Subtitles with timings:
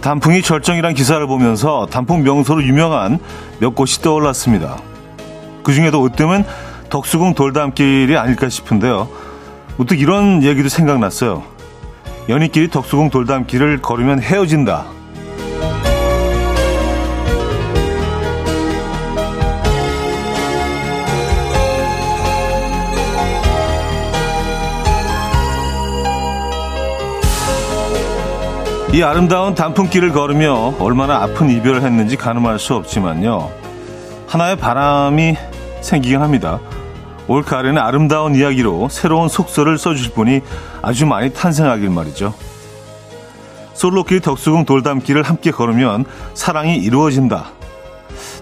[0.00, 3.18] 단풍이 절정이란 기사를 보면서 단풍 명소로 유명한
[3.58, 4.78] 몇 곳이 떠올랐습니다.
[5.62, 6.44] 그 중에도 으뜸은
[6.88, 9.08] 덕수궁 돌담길이 아닐까 싶은데요.
[9.78, 11.42] 우뚝 이런 얘기도 생각났어요.
[12.28, 14.86] 연인끼리 덕수궁 돌담길을 걸으면 헤어진다.
[28.92, 33.48] 이 아름다운 단풍길을 걸으며 얼마나 아픈 이별을 했는지 가늠할 수 없지만요.
[34.26, 35.36] 하나의 바람이
[35.80, 36.58] 생기긴 합니다.
[37.28, 40.40] 올 가을에는 아름다운 이야기로 새로운 속설을 써주실 분이
[40.82, 42.34] 아주 많이 탄생하길 말이죠.
[43.74, 47.52] 솔로끼리 덕수궁 돌담길을 함께 걸으면 사랑이 이루어진다.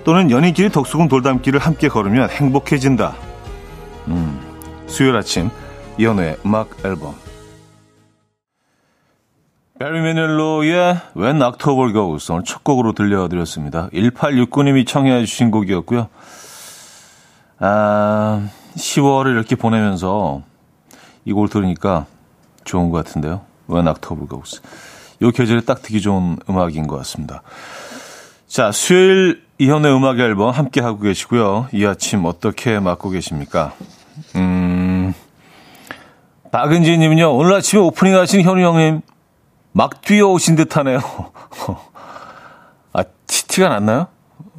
[0.02, 3.14] 또는 연인끼리 덕수궁 돌담길을 함께 걸으면 행복해진다.
[4.08, 4.40] 음,
[4.86, 5.50] 수요일 아침
[5.98, 7.27] 이연우의 음악 앨범
[9.78, 13.88] 베리 메넬로의 When October Goes 오늘 첫 곡으로 들려드렸습니다.
[13.90, 16.08] 1869님이 청해 주신 곡이었고요.
[17.60, 20.42] 아, 10월을 이렇게 보내면서
[21.24, 22.06] 이 곡을 들으니까
[22.64, 23.42] 좋은 것 같은데요.
[23.70, 24.60] When October Goes.
[25.20, 27.42] 이 계절에 딱 듣기 좋은 음악인 것 같습니다.
[28.48, 31.68] 자, 수요일 이현의 음악 앨범 함께 하고 계시고요.
[31.72, 33.74] 이 아침 어떻게 맞고 계십니까?
[34.34, 35.14] 음,
[36.50, 39.02] 박은지 님은요, 오늘 아침에 오프닝 하신 현우 형님,
[39.72, 40.98] 막 뛰어오신 듯 하네요.
[42.92, 44.06] 아, 티, 티가 났나요?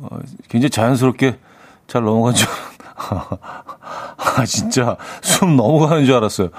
[0.01, 1.39] 어, 굉장히 자연스럽게
[1.87, 2.47] 잘 넘어간 줄,
[2.95, 6.49] 아, 진짜 숨 넘어가는 줄 알았어요.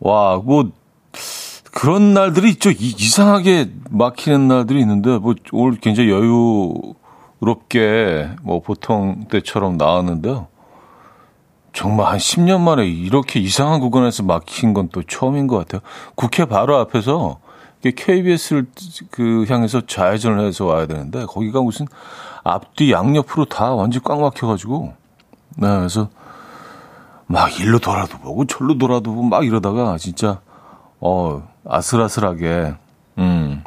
[0.00, 0.70] 와, 뭐,
[1.72, 2.70] 그런 날들이 있죠.
[2.70, 6.94] 이, 이상하게 막히는 날들이 있는데, 뭐, 오늘 굉장히 여유롭게,
[8.42, 10.46] 뭐, 보통 때처럼 나왔는데요.
[11.72, 15.80] 정말 한 10년 만에 이렇게 이상한 구간에서 막힌 건 또 처음인 것 같아요.
[16.14, 17.40] 국회 바로 앞에서
[17.82, 18.66] KBS를
[19.10, 21.86] 그 향해서 좌회전을 해서 와야 되는데 거기가 무슨
[22.44, 24.94] 앞뒤 양옆으로 다 완전 꽉 막혀가지고
[25.56, 26.08] 네, 그래서
[27.26, 30.40] 막 일로 돌아도 보고 절로 돌아도 보고 막 이러다가 진짜
[31.00, 32.74] 어 아슬아슬하게
[33.18, 33.62] 음.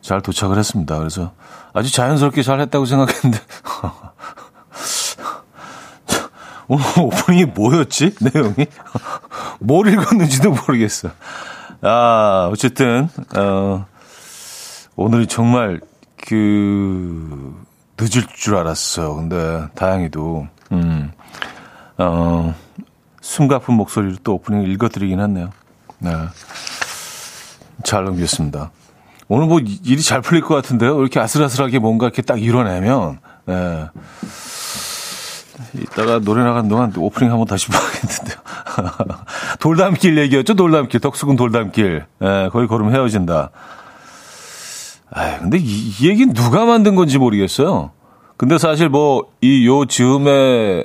[0.00, 0.96] 잘 도착을 했습니다.
[0.98, 1.32] 그래서
[1.72, 3.38] 아주 자연스럽게 잘 했다고 생각했는데
[6.68, 8.14] 오늘 오프닝이 뭐였지?
[8.20, 8.66] 내용이
[9.58, 11.10] 뭘 읽었는지도 모르겠어.
[11.82, 13.86] 아, 어쨌든, 어,
[14.96, 15.80] 오늘이 정말
[16.16, 17.54] 그,
[17.98, 19.14] 늦을 줄 알았어요.
[19.16, 21.12] 근데 다행히도, 음,
[21.98, 22.54] 어,
[23.20, 25.50] 숨가쁜 목소리로 또 오프닝을 읽어드리긴 했네요.
[25.98, 26.12] 네.
[27.84, 28.70] 잘 넘겼습니다.
[29.28, 31.00] 오늘 뭐 일이 잘 풀릴 것 같은데요.
[31.00, 33.86] 이렇게 아슬아슬하게 뭔가 이렇게 딱 이뤄내면, 네.
[35.74, 38.36] 이따가 노래 나가는 동안 오프닝 한번 다시 봐야겠는데요.
[39.60, 41.00] 돌담길 얘기였죠, 돌담길.
[41.00, 42.04] 덕수궁 돌담길.
[42.22, 43.50] 예, 거기 걸으면 헤어진다.
[45.10, 45.62] 아 근데 이,
[46.00, 47.92] 이 얘기는 누가 만든 건지 모르겠어요.
[48.36, 50.84] 근데 사실 뭐, 이 요 즈음에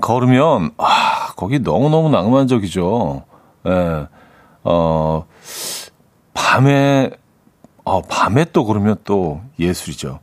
[0.00, 3.24] 걸으면, 아, 거기 너무너무 낭만적이죠.
[3.66, 4.06] 예,
[4.62, 5.26] 어,
[6.34, 7.10] 밤에,
[7.84, 10.20] 어, 밤에 또 걸으면 또 예술이죠.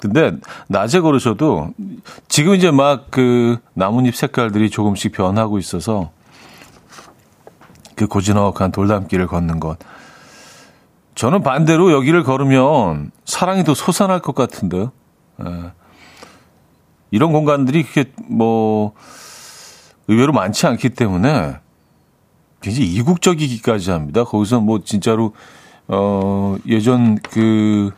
[0.00, 0.32] 근데
[0.68, 1.72] 낮에 걸으셔도
[2.28, 6.10] 지금 이제 막 그 나뭇잎 색깔들이 조금씩 변하고 있어서
[7.96, 9.78] 그 고즈넉한 돌담길을 걷는 것.
[11.14, 14.92] 저는 반대로 여기를 걸으면 사랑이 더 솟아날 것 같은데요.
[15.44, 15.72] 예.
[17.10, 18.94] 이런 공간들이 그렇게 뭐
[20.08, 21.58] 의외로 많지 않기 때문에
[22.62, 24.24] 굉장히 이국적이기까지 합니다.
[24.24, 25.34] 거기서 뭐 진짜로
[25.88, 27.90] 어 예전 그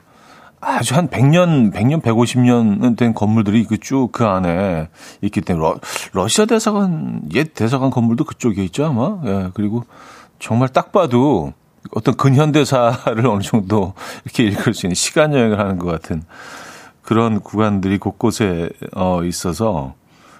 [0.64, 4.88] 아주 한 100년, 100년, 150년 된 건물들이 그 쭉그 그 안에
[5.20, 5.80] 있기 때문에 러,
[6.12, 9.18] 러시아 대사관, 옛 대사관 건물도 그쪽에 있죠, 아마.
[9.24, 9.82] 예, 그리고
[10.38, 11.52] 정말 딱 봐도
[11.90, 13.94] 어떤 근현대사를 어느 정도
[14.24, 16.22] 이렇게 읽을 수 있는 시간 여행을 하는 것 같은
[17.02, 19.94] 그런 구간들이 곳곳에 어, 있어서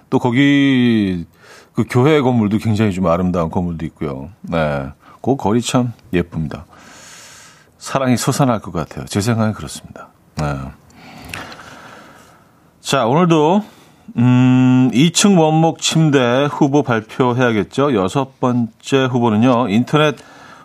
[0.09, 1.25] 또 거기
[1.73, 4.29] 그 교회 건물도 굉장히 좀 아름다운 건물도 있고요.
[4.41, 4.87] 네.
[5.21, 6.65] 그 거리 참 예쁩니다.
[7.77, 9.03] 사랑이 솟아날 것 같아요.
[9.05, 10.12] 제 생각엔 그렇습니다.
[10.43, 10.59] 네.
[12.81, 13.63] 자, 오늘도
[14.17, 17.95] 음, 2층 원목 침대 후보 발표해야겠죠.
[17.95, 19.69] 여섯 번째 후보는요.
[19.69, 20.17] 인터넷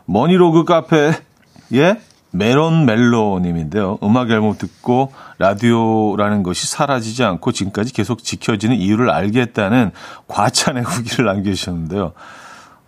[0.07, 2.01] 머니로그 카페의
[2.33, 3.99] 메론 멜로님인데요.
[4.03, 9.93] 음악 앨범 듣고 라디오라는 것이 사라지지 않고 지금까지 계속 지켜지는 이유를 알겠다는
[10.27, 12.13] 과찬의 후기를 남겨주셨는데요.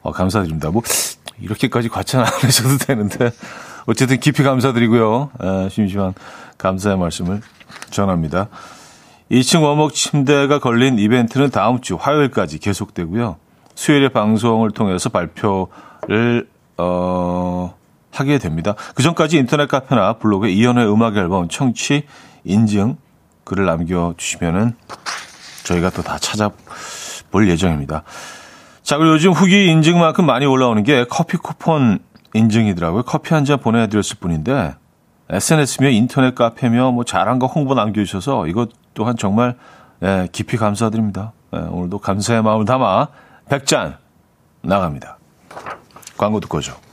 [0.02, 0.70] 어, 감사드립니다.
[0.70, 0.82] 뭐,
[1.40, 3.30] 이렇게까지 과찬 안 하셔도 되는데.
[3.90, 5.30] 어쨌든 깊이 감사드리고요.
[5.42, 6.14] 에, 심심한
[6.58, 7.40] 감사의 말씀을
[7.90, 8.48] 전합니다.
[9.32, 13.36] 2층 원목 침대가 걸린 이벤트는 다음 주 화요일까지 계속되고요.
[13.74, 16.48] 수요일에 방송을 통해서 발표를
[16.78, 17.74] 어,
[18.12, 18.76] 하게 됩니다.
[18.94, 22.04] 그 전까지 인터넷 카페나 블로그 이연의 음악 앨범 청취
[22.44, 22.96] 인증
[23.44, 24.76] 글을 남겨주시면은
[25.64, 28.04] 저희가 또 다 찾아볼 예정입니다.
[28.84, 31.98] 자, 그리고 요즘 후기 인증만큼 많이 올라오는 게 커피 쿠폰
[32.34, 33.02] 인증이더라고요.
[33.02, 34.74] 커피 한 잔 보내드렸을 뿐인데
[35.30, 39.56] SNS며 인터넷 카페며 뭐 잘한 거 홍보 남겨주셔서 이것 또한 정말
[40.02, 41.32] 예, 깊이 감사드립니다.
[41.54, 43.08] 예, 오늘도 감사의 마음을 담아
[43.48, 43.96] 100잔
[44.62, 45.18] 나갑니다.
[46.16, 46.89] 광고 듣고 오죠.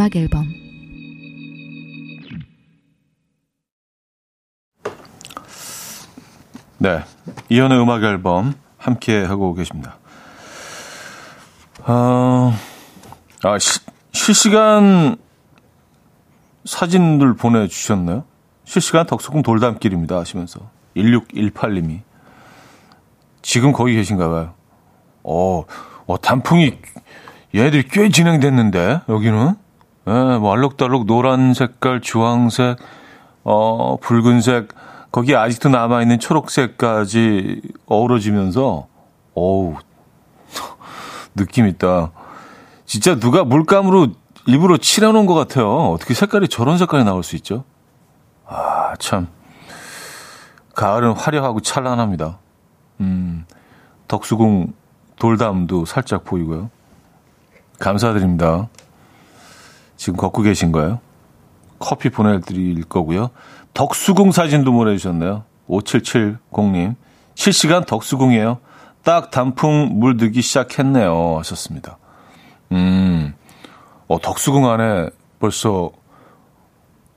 [0.00, 0.46] 음악 앨범
[6.78, 7.04] 네.
[7.50, 9.98] 이현의 음악 앨범 함께 하고 계십니다.
[11.80, 12.54] 어,
[13.42, 13.80] 아, 시,
[14.12, 15.16] 실시간
[16.64, 18.24] 사진들 보내주셨나요?
[18.64, 20.16] 실시간 덕수궁 돌담길입니다.
[20.16, 20.60] 하시면서.
[20.96, 22.00] 1618님이.
[23.42, 24.54] 지금 거기 계신가 봐요.
[25.24, 25.64] 어,
[26.06, 26.78] 어, 단풍이
[27.54, 29.69] 얘들이 꽤 진행됐는데, 여기는.
[30.10, 32.78] 예, 뭐 알록달록 노란 색깔, 주황색,
[33.44, 34.74] 어, 붉은색,
[35.12, 38.88] 거기에 아직도 남아있는 초록색까지 어우러지면서,
[39.34, 39.76] 어우,
[41.36, 42.10] 느낌 있다.
[42.86, 44.08] 진짜 누가 물감으로
[44.46, 45.92] 일부러 칠해놓은 것 같아요.
[45.92, 47.62] 어떻게 색깔이 저런 색깔이 나올 수 있죠?
[48.46, 49.28] 아, 참.
[50.74, 52.38] 가을은 화려하고 찬란합니다.
[53.00, 53.44] 음,
[54.08, 54.72] 덕수궁
[55.20, 56.68] 돌담도 살짝 보이고요.
[57.78, 58.68] 감사드립니다.
[60.00, 60.98] 지금 걷고 계신 거예요?
[61.78, 63.28] 커피 보내드릴 거고요.
[63.74, 65.44] 덕수궁 사진도 보내주셨네요.
[65.68, 66.94] 5770님.
[67.34, 68.60] 실시간 덕수궁이에요.
[69.04, 71.36] 딱 단풍 물들기 시작했네요.
[71.40, 71.98] 하셨습니다.
[72.72, 73.34] 음,
[74.08, 75.90] 어, 덕수궁 안에 벌써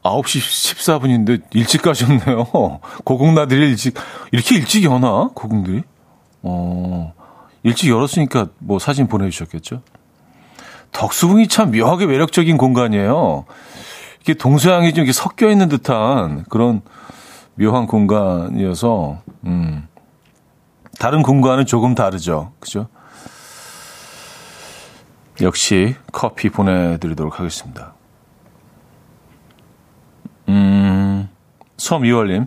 [0.03, 2.49] 9시 14분인데 일찍 가셨네요.
[3.05, 3.93] 고궁나들이 일찍,
[4.33, 5.29] 이렇게 일찍 여나?
[5.33, 5.83] 고궁들이?
[6.41, 7.13] 어,
[7.63, 9.83] 일찍 열었으니까 뭐 사진 보내주셨겠죠?
[10.93, 13.45] 덕수궁이 참 묘하게 매력적인 공간이에요.
[14.21, 16.81] 이게 동서양이 좀 이렇게 섞여 있는 듯한 그런
[17.55, 19.87] 묘한 공간이어서, 음,
[20.99, 22.53] 다른 공간은 조금 다르죠.
[22.59, 22.87] 그죠?
[25.41, 27.93] 역시 커피 보내드리도록 하겠습니다.
[30.47, 31.29] 음,
[31.77, 32.45] 섬이월님.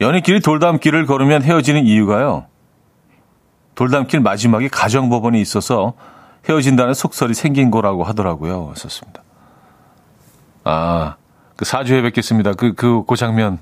[0.00, 2.46] 연인끼리 돌담길을 걸으면 헤어지는 이유가요.
[3.74, 5.94] 돌담길 마지막에 가정법원이 있어서
[6.48, 8.72] 헤어진다는 속설이 생긴 거라고 하더라고요.
[8.76, 9.22] 썼습니다.
[10.64, 11.16] 아,
[11.56, 12.54] 그 사주에 뵙겠습니다.
[12.54, 13.58] 그, 그, 그 장면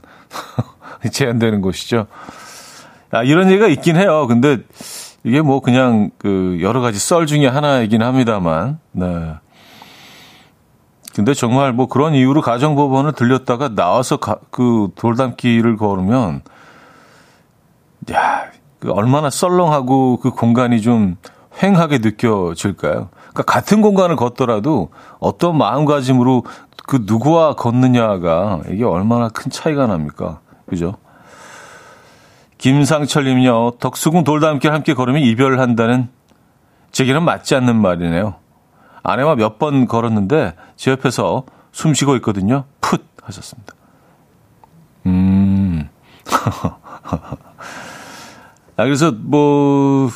[1.10, 2.06] 제한되는 곳이죠.
[3.10, 4.26] 아, 이런 얘기가 있긴 해요.
[4.26, 4.58] 근데
[5.24, 9.34] 이게 뭐 그냥 그 여러 가지 썰 중에 하나이긴 합니다만, 네.
[11.14, 16.42] 근데 정말 뭐 그런 이유로 가정법원을 들렸다가 나와서 가, 그 돌담길을 걸으면,
[18.12, 21.16] 야, 그 얼마나 썰렁하고 그 공간이 좀
[21.62, 23.08] 횡하게 느껴질까요?
[23.12, 26.44] 그러니까 같은 공간을 걷더라도 어떤 마음가짐으로
[26.86, 30.40] 그 누구와 걷느냐가 이게 얼마나 큰 차이가 납니까?
[30.68, 30.96] 그죠?
[32.58, 36.08] 김상철님요, 덕수궁 돌담길 함께 걸으면 이별한다는
[36.92, 38.36] 제게는 맞지 않는 말이네요.
[39.02, 42.64] 아내와 몇 번 걸었는데 제 옆에서 숨 쉬고 있거든요.
[42.80, 43.74] 풋 하셨습니다.
[45.06, 45.88] 음.
[48.78, 50.10] 아, 그래서 뭐,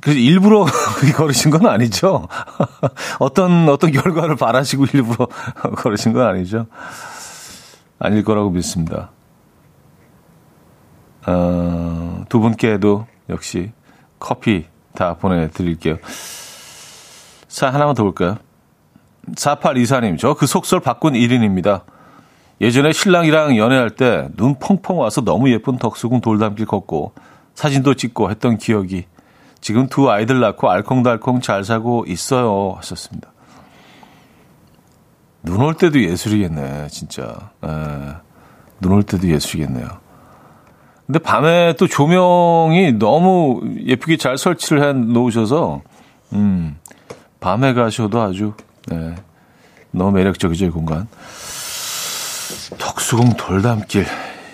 [0.00, 0.66] 그래서 일부러
[1.16, 2.28] 걸으신 건 아니죠.
[3.18, 5.26] 어떤, 어떤 결과를 바라시고 일부러
[5.76, 6.66] 걸으신 건 아니죠.
[7.98, 9.10] 아닐 거라고 믿습니다.
[11.26, 13.72] 어, 두 분께도 역시
[14.18, 15.96] 커피 다 보내드릴게요.
[17.48, 18.36] 자, 하나만 더 볼까요?
[19.34, 21.82] 4824님, 저 그 속설 바꾼 1인입니다.
[22.60, 27.12] 예전에 신랑이랑 연애할 때 눈 펑펑 와서 너무 예쁜 덕수궁 돌담길 걷고
[27.54, 29.04] 사진도 찍고 했던 기억이
[29.60, 32.74] 지금 두 아이들 낳고 알콩달콩 잘 사고 있어요.
[32.78, 33.32] 하셨습니다.
[35.42, 37.50] 눈 올 때도 예술이겠네, 진짜.
[38.80, 39.88] 눈 올 때도 예술이겠네요.
[41.06, 45.80] 근데 밤에 또 조명이 너무 예쁘게 잘 설치를 해 놓으셔서,
[46.34, 46.76] 음,
[47.40, 48.52] 밤에 가셔도 아주,
[48.88, 49.14] 네,
[49.90, 51.08] 너무 매력적이죠, 이 공간.
[52.78, 54.04] 덕수궁 돌담길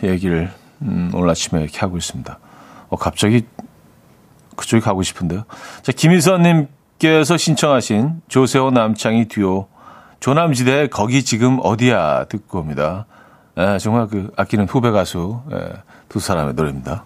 [0.04, 2.38] 얘기를, 음, 오늘 아침에 이렇게 하고 있습니다.
[2.88, 3.44] 어, 갑자기
[4.56, 5.44] 그쪽에 가고 싶은데요.
[5.82, 9.68] 자, 김희선님께서 신청하신 조세호 남창희 듀오
[10.20, 13.06] 조남지대 거기 지금 어디야 듣고 옵니다.
[13.58, 15.74] 예, 정말 그 아끼는 후배 가수 예,
[16.08, 17.04] 두 사람의 노래입니다.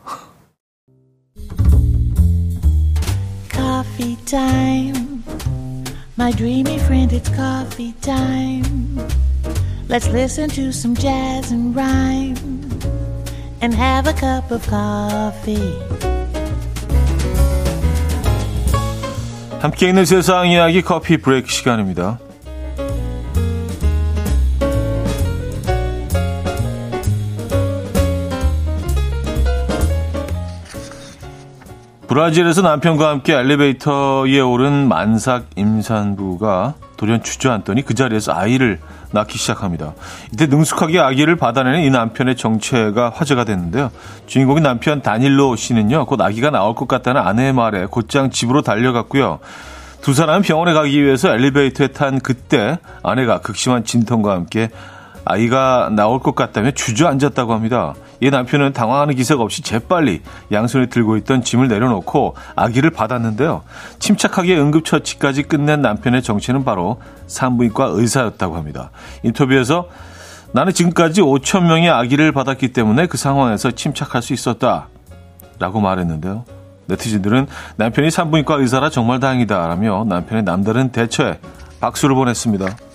[3.50, 5.22] Coffee time.
[6.16, 8.98] My dreamy friend, it's coffee time.
[9.88, 12.36] Let's listen to some jazz and rhyme
[13.60, 16.07] and have a cup of coffee.
[19.60, 22.18] 함께 있는 세상 이야기 커피 브레이크 시간입니다.
[32.06, 38.80] 브라질에서 남편과 함께 엘리베이터에 오른 만삭 임산부가 돌연 주저앉더니 그 자리에서 아이를
[39.12, 39.94] 낳기 시작합니다.
[40.32, 43.90] 이때 능숙하게 아기를 받아내는 이 남편의 정체가 화제가 됐는데요.
[44.26, 49.38] 주인공인 남편 다닐로 씨는요, 곧 아기가 나올 것 같다는 아내의 말에 곧장 집으로 달려갔고요.
[50.00, 54.70] 두 사람은 병원에 가기 위해서 엘리베이터에 탄 그때 아내가 극심한 진통과 함께
[55.28, 57.94] 아이가 나올 것 같다며 주저앉았다고 합니다.
[58.20, 63.62] 이 남편은 당황하는 기색 없이 재빨리 양손에 들고 있던 짐을 내려놓고 아기를 받았는데요.
[63.98, 68.90] 침착하게 응급처치까지 끝낸 남편의 정체는 바로 산부인과 의사였다고 합니다.
[69.22, 69.88] 인터뷰에서
[70.52, 74.88] 나는 지금까지 5천 명의 아기를 받았기 때문에 그 상황에서 침착할 수 있었다.
[75.58, 76.44] 라고 말했는데요.
[76.86, 79.66] 네티즌들은 남편이 산부인과 의사라 정말 다행이다.
[79.66, 81.38] 라며 남편의 남다른 대처에
[81.80, 82.87] 박수를 보냈습니다.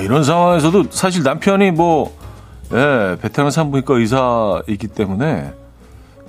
[0.00, 2.16] 이런 상황에서도 사실 남편이 뭐,
[2.72, 5.52] 예, 베테랑 산부인과 의사이기 때문에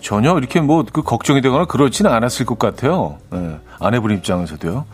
[0.01, 3.17] 전혀 이렇게 뭐 그 걱정이 되거나 그렇지는 않았을 것 같아요.
[3.33, 4.85] 예, 아내분 입장에서도요.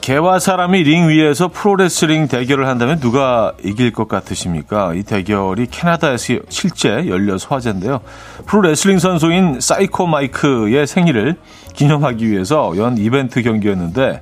[0.00, 4.92] 개와 사람이 링 위에서 프로레슬링 대결을 한다면 누가 이길 것 같으십니까?
[4.94, 8.00] 이 대결이 캐나다에서 실제 열려서 화제인데요.
[8.46, 11.36] 프로레슬링 선수인 사이코 마이크의 생일을
[11.74, 14.20] 기념하기 위해서 연 이벤트 경기였는데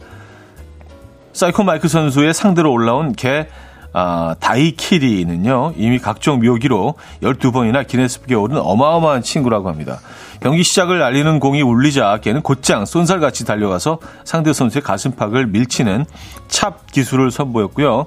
[1.33, 3.47] 사이코 마이크 선수의 상대로 올라온 개
[3.95, 10.01] 아, 다이키리는요, 이미 각종 묘기로 12번이나 기네스북에 오른 어마어마한 친구라고 합니다.
[10.41, 16.07] 경기 시작을 알리는 공이 울리자 개는 곧장 쏜살같이 달려가서 상대 선수의 가슴팍을 밀치는
[16.49, 18.07] 찹 기술을 선보였고요.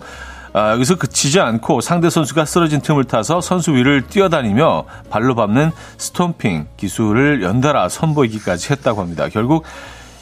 [0.53, 6.67] 아, 여기서 그치지 않고 상대 선수가 쓰러진 틈을 타서 선수 위를 뛰어다니며 발로 밟는 스톰핑
[6.77, 9.27] 기술을 연달아 선보이기까지 했다고 합니다.
[9.29, 9.65] 결국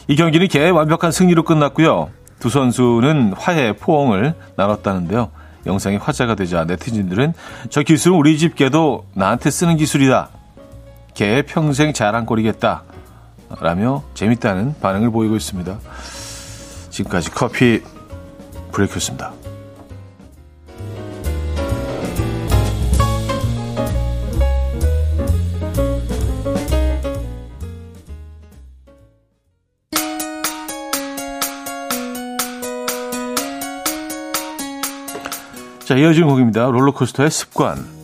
[0.07, 2.09] 이 경기는 개의 완벽한 승리로 끝났고요.
[2.43, 5.31] 두 선수는 화해 포옹을 나눴다는데요.
[5.65, 7.33] 영상이 화제가 되자 네티즌들은
[7.69, 10.27] 저 기술은 우리 집 개도 나한테 쓰는 기술이다.
[11.13, 12.83] 개 평생 자랑거리겠다.
[13.61, 15.79] 라며 재밌다는 반응을 보이고 있습니다.
[16.89, 17.81] 지금까지 커피
[18.73, 19.42] 브레이크였습니다.
[35.93, 36.71] 자, 이어진 곡입니다.
[36.71, 38.02] 롤러코스터의 습관.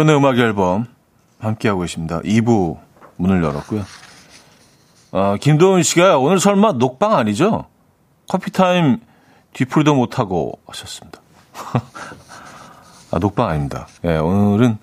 [0.00, 0.86] 이연의 음악 앨범
[1.38, 2.20] 함께하고 계십니다.
[2.20, 2.78] 2부
[3.16, 3.84] 문을 열었고요.
[5.12, 7.66] 어, 김도훈 씨가 오늘 설마 녹방 아니죠?
[8.28, 9.00] 커피타임
[9.52, 11.20] 뒤풀이도 못하고 하셨습니다.
[13.10, 13.88] 아, 녹방 아닙니다.
[14.04, 14.78] 예, 오늘은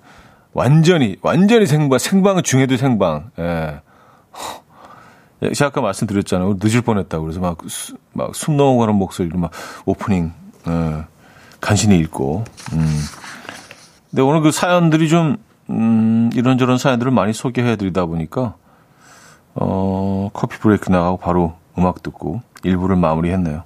[0.52, 3.30] 완전히, 완전히 생방, 생방 중에도 생방.
[3.40, 3.80] 예.
[5.42, 6.58] 예, 제가 아까 말씀드렸잖아요.
[6.62, 7.24] 늦을 뻔했다고.
[7.24, 9.50] 그래서 막, 수, 막, 숨 넘어가는 목소리로 막,
[9.84, 10.32] 오프닝,
[10.68, 11.04] 예,
[11.60, 12.44] 간신히 읽고,
[12.74, 13.00] 음.
[14.10, 15.36] 근데 오늘 그 사연들이 좀,
[15.70, 18.54] 음, 이런저런 사연들을 많이 소개해 드리다 보니까,
[19.54, 23.62] 어, 커피 브레이크 나가고 바로 음악 듣고, 일부를 마무리 했네요.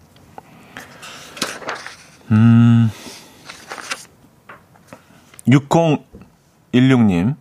[2.33, 2.91] 음,
[5.47, 7.37] 6016님,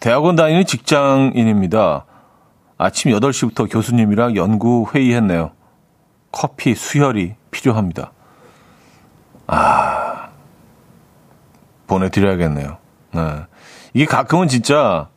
[0.00, 2.04] 대학원 다니는 직장인입니다.
[2.76, 5.52] 아침 8시부터 교수님이랑 연구 회의했네요.
[6.32, 8.12] 커피 수혈이 필요합니다.
[9.46, 10.03] 아,
[11.86, 12.78] 보내드려야겠네요.
[13.12, 13.20] 네.
[13.92, 15.08] 이게 가끔은 진짜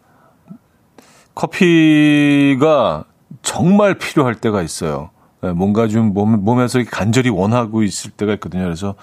[1.36, 3.06] 커피가
[3.42, 5.10] 정말 필요할 때가 있어요.
[5.44, 8.64] 예, 뭔가 좀 몸, 몸에서 간절히 원하고 있을 때가 있거든요.
[8.64, 8.96] 그래서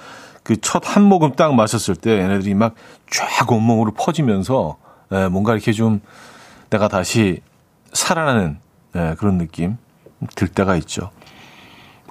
[0.42, 2.75] 그 첫 한 모금 딱 마셨을 때 얘네들이 막
[3.11, 4.76] 쫙 온몸으로 퍼지면서
[5.12, 6.00] 예, 뭔가 이렇게 좀
[6.71, 7.40] 내가 다시
[7.92, 8.59] 살아나는
[8.97, 9.76] 예, 그런 느낌
[10.35, 11.11] 들 때가 있죠.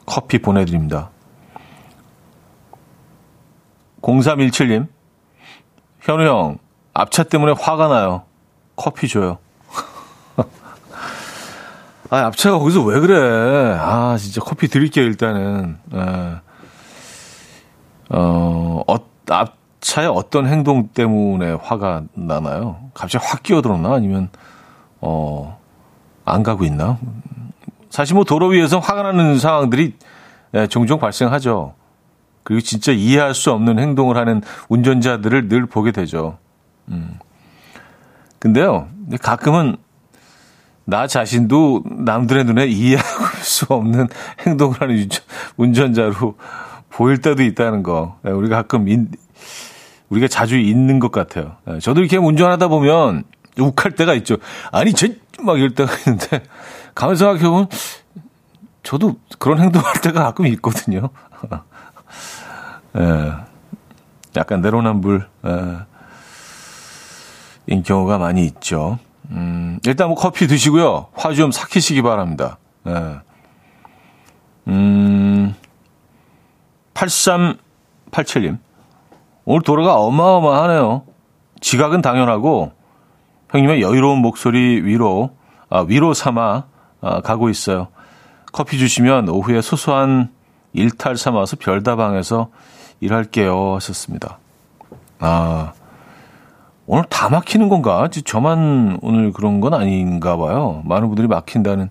[0.06, 1.10] 커피 보내드립니다.
[4.02, 4.88] 0317님,
[6.04, 6.58] 현우 형,
[6.94, 8.24] 앞차 때문에 화가 나요.
[8.76, 9.38] 커피 줘요.
[12.10, 13.78] 아, 앞차가 거기서 왜 그래?
[13.80, 15.78] 아, 진짜 커피 드릴게요, 일단은.
[15.94, 16.00] 예.
[18.10, 18.96] 어, 어,
[19.30, 22.90] 앞차의 어떤 행동 때문에 화가 나나요?
[22.94, 23.94] 갑자기 확 끼어들었나?
[23.94, 24.30] 아니면,
[25.00, 25.58] 어,
[26.26, 26.98] 안 가고 있나?
[27.90, 29.96] 사실 뭐 도로 위에서 화가 나는 상황들이
[30.56, 31.76] 예, 종종 발생하죠.
[32.44, 36.38] 그리고 진짜 이해할 수 없는 행동을 하는 운전자들을 늘 보게 되죠.
[36.90, 37.18] 음.
[38.40, 38.90] 근데요,
[39.22, 39.78] 가끔은
[40.86, 43.06] 나 자신도 남들의 눈에 이해할
[43.42, 44.10] 수 없는
[44.46, 45.08] 행동을 하는
[45.56, 46.36] 운전자로
[46.90, 48.20] 보일 때도 있다는 거.
[48.28, 49.10] 예, 우리가 가끔 인,
[50.10, 51.56] 우리가 자주 있는 것 같아요.
[51.70, 53.24] 예, 저도 이렇게 운전하다 보면
[53.58, 54.38] 욱할 때가 있죠.
[54.72, 55.08] 아니, 저,
[55.42, 56.44] 막 이럴 때가 있는데,
[56.94, 57.68] 가만 생각해보면,
[58.84, 61.10] 저도 그런 행동할 때가 가끔 있거든요.
[62.98, 63.34] 예,
[64.36, 65.78] 약간 내로남불, 예,
[67.68, 69.00] 인 경우가 많이 있죠.
[69.32, 71.08] 음, 일단 뭐 커피 드시고요.
[71.14, 72.58] 화 좀 삭히시기 바랍니다.
[72.88, 73.20] 예.
[74.68, 75.56] 음,
[76.94, 78.60] 8387님.
[79.46, 81.04] 오늘 도로가 어마어마하네요.
[81.60, 82.72] 지각은 당연하고,
[83.50, 85.36] 형님의 여유로운 목소리 위로,
[85.70, 86.64] 아, 위로 삼아
[87.02, 87.88] 아, 가고 있어요.
[88.52, 90.32] 커피 주시면 오후에 소소한
[90.74, 92.50] 일탈 삼아서 별다방에서
[93.04, 93.76] 일할게요.
[93.76, 94.40] 하셨습니다.
[95.20, 95.74] 아,
[96.86, 98.08] 오늘 다 막히는 건가?
[98.26, 100.82] 저만 오늘 그런 건 아닌가 봐요.
[100.86, 101.90] 많은 분들이 막힌다는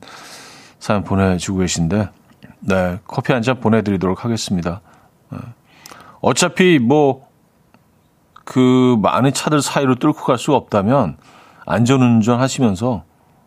[0.78, 2.08] 사연 보내주고 계신데,
[2.60, 4.80] 네, 커피 한 잔 보내드리도록 하겠습니다.
[5.30, 5.38] 네.
[6.20, 7.28] 어차피 뭐,
[8.44, 11.16] 그 많은 차들 사이로 뚫고 갈 수가 없다면,
[11.66, 13.04] 안전운전 하시면서,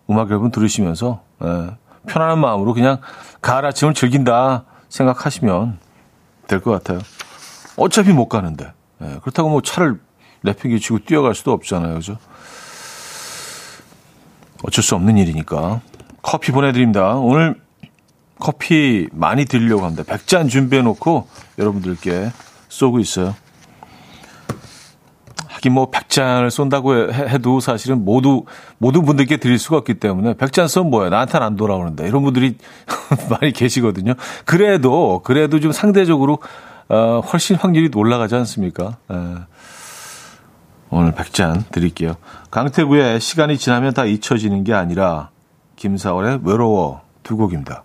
[0.10, 1.70] 음악 앨범 들으시면서, 네,
[2.08, 3.00] 편안한 마음으로 그냥
[3.42, 5.80] 가을 아침을 즐긴다 생각하시면
[6.48, 7.00] 될 것 같아요.
[7.78, 8.72] 어차피 못 가는데.
[9.00, 10.00] 네, 그렇다고 뭐 차를
[10.42, 11.96] 내팽개치고 뛰어갈 수도 없잖아요.
[11.96, 12.18] 그죠?
[14.64, 15.82] 어쩔 수 없는 일이니까.
[16.22, 17.16] 커피 보내드립니다.
[17.16, 17.56] 오늘
[18.40, 20.04] 커피 많이 드리려고 합니다.
[20.04, 21.28] 100잔 준비해놓고
[21.60, 22.32] 여러분들께
[22.70, 23.36] 쏘고 있어요.
[25.48, 28.44] 하긴 뭐 100잔을 쏜다고 해도 사실은 모두,
[28.78, 31.10] 모든 분들께 드릴 수가 없기 때문에 100잔 쏜 뭐야.
[31.10, 32.08] 나한테는 안 돌아오는데.
[32.08, 32.58] 이런 분들이
[33.30, 34.14] 많이 계시거든요.
[34.46, 36.40] 그래도, 그래도 좀 상대적으로,
[36.90, 38.98] 어, 훨씬 확률이 올라가지 않습니까?
[39.12, 39.16] 에.
[40.92, 42.16] 오늘 100잔 드릴게요.
[42.52, 45.30] 강태구의 시간이 지나면 다 잊혀지는 게 아니라
[45.76, 47.84] 김사월의 외로워 두 곡입니다.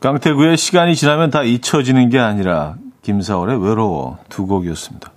[0.00, 5.10] 강태구의 시간이 지나면 다 잊혀지는 게 아니라 김사월의 외로워 두 곡이었습니다.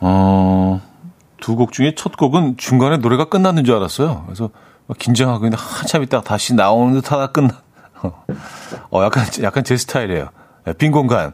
[0.00, 0.80] 어,
[1.40, 4.24] 두 곡 중에 첫 곡은 중간에 노래가 끝났는 줄 알았어요.
[4.26, 4.50] 그래서
[4.98, 7.63] 긴장하고 있는데 한참 있다가 다시 나오는 듯 하다 끝나.
[8.90, 10.28] 어, 약간, 약간 제 스타일이에요.
[10.64, 11.32] 네, 빈 공간.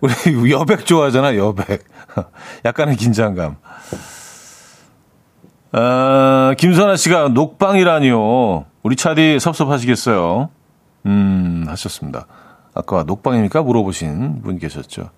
[0.00, 0.12] 우리
[0.52, 1.84] 여백 좋아하잖아, 여백.
[2.64, 3.56] 약간의 긴장감.
[5.72, 8.64] 아, 김선아 씨가 녹방이라니요.
[8.82, 10.50] 우리 차디 섭섭하시겠어요?
[11.06, 12.26] 음, 하셨습니다.
[12.74, 13.62] 아까 녹방입니까?
[13.62, 15.10] 물어보신 분 계셨죠.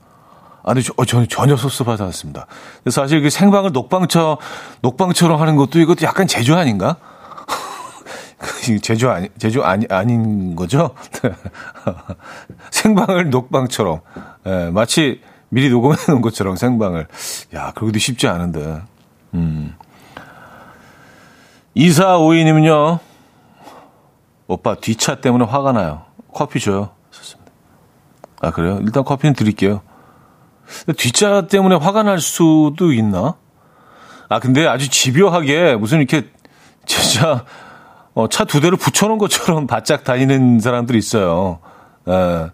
[0.63, 2.47] 아니, 저, 어, 저는 전혀 섭섭하지 않습니다.
[2.91, 4.39] 사실 그 생방을 녹방처,
[4.81, 6.97] 녹방처럼 하는 것도 이것도 약간 제주 아닌가?
[8.83, 10.95] 제주 아니, 제주 아니, 아닌 거죠?
[12.71, 14.01] 생방을 녹방처럼.
[14.47, 17.07] 예, 마치 미리 녹음해 놓은 것처럼 생방을.
[17.55, 18.83] 야, 그러기도 쉽지 않은데.
[19.35, 19.75] 음.
[21.77, 22.99] 2452님은요,
[24.47, 26.03] 오빠 뒷차 때문에 화가 나요.
[26.33, 26.91] 커피 줘요.
[28.41, 28.79] 아, 그래요?
[28.83, 29.81] 일단 커피는 드릴게요.
[30.97, 33.35] 뒷차 때문에 화가 날 수도 있나?
[34.29, 36.29] 아, 근데 아주 집요하게 무슨 이렇게
[36.87, 37.45] 진짜
[38.17, 41.59] 어, 차 두 대를 붙여놓은 것처럼 바짝 다니는 사람들이 있어요.
[42.09, 42.49] 에,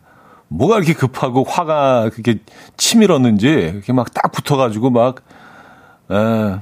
[0.48, 2.40] 뭐가 이렇게 급하고 화가 그렇게
[2.76, 5.22] 치밀었는지 이렇게 막 딱 붙어가지고 막
[6.10, 6.58] 에,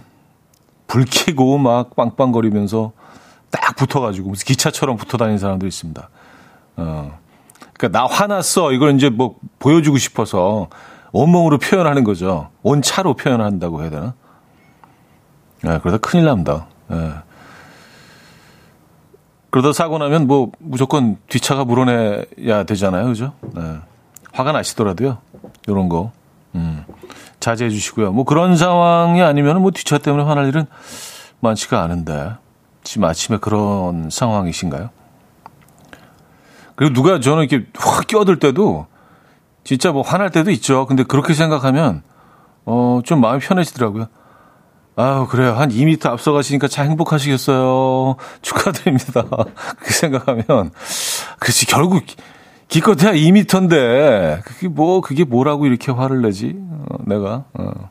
[0.87, 2.93] 불 켜고 막 빵빵거리면서
[3.51, 6.09] 딱 붙어가지고 무슨 기차처럼 붙어 다니는 사람도 있습니다.
[6.77, 7.19] 어.
[7.73, 10.69] 그러니까 나 화났어 이걸 이제 뭐 보여주고 싶어서
[11.13, 12.51] 온몸으로 표현하는 거죠.
[12.63, 14.15] 온 차로 표현한다고 해야 되나?
[15.65, 16.67] 예, 그러다 큰일 납니다.
[16.93, 17.13] 예.
[19.51, 23.07] 그러다 사고 나면 뭐 무조건 뒷차가 물어내야 되잖아요.
[23.07, 23.33] 그죠?
[23.55, 23.79] 네.
[24.33, 25.19] 화가 나시더라도요.
[25.69, 26.13] 요런 거.
[26.55, 26.85] 음,
[27.41, 28.13] 자제해 주시고요.
[28.13, 30.67] 뭐 그런 상황이 아니면 뭐 뒤차 때문에 화날 일은
[31.41, 32.33] 많지가 않은데
[32.85, 34.91] 지금 아침에 그런 상황이신가요?
[36.77, 38.87] 그리고 누가 저는 이렇게 확 끼어들 때도
[39.65, 40.87] 진짜 뭐 화날 때도 있죠.
[40.87, 42.03] 근데 그렇게 생각하면
[42.65, 44.07] 어, 좀 마음이 편해지더라고요.
[44.97, 45.55] 아유, 그래요.
[45.55, 48.17] 한 2미터 앞서가시니까 참 행복하시겠어요.
[48.43, 49.23] 축하드립니다.
[49.79, 50.71] 그렇게 생각하면.
[51.39, 52.05] 그렇지, 결국,
[52.69, 56.55] 기껏해야 2미터인데, 그게 뭐, 그게 뭐라고 이렇게 화를 내지?
[56.57, 57.91] 어, 내가, 어.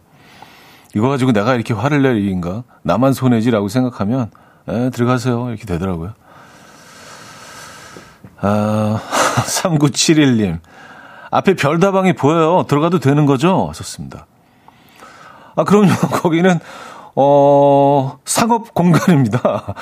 [0.95, 2.63] 이거 가지고 내가 이렇게 화를 낼 일인가?
[2.83, 4.29] 나만 손해지라고 생각하면,
[4.67, 5.49] 에, 들어가세요.
[5.49, 6.13] 이렇게 되더라고요.
[8.41, 9.01] 아,
[9.45, 10.59] 3971님.
[11.31, 12.65] 앞에 별다방이 보여요.
[12.67, 13.71] 들어가도 되는 거죠?
[13.75, 14.25] 좋습니다.
[15.59, 15.89] 아, 그럼요.
[16.23, 16.57] 거기는,
[17.15, 19.75] 어, 상업 공간입니다.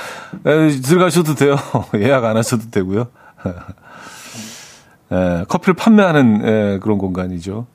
[0.43, 1.55] 에, 들어가셔도 돼요.
[1.95, 3.07] 예약 안 하셔도 되고요.
[5.11, 7.67] 에, 커피를 판매하는 에, 그런 공간이죠.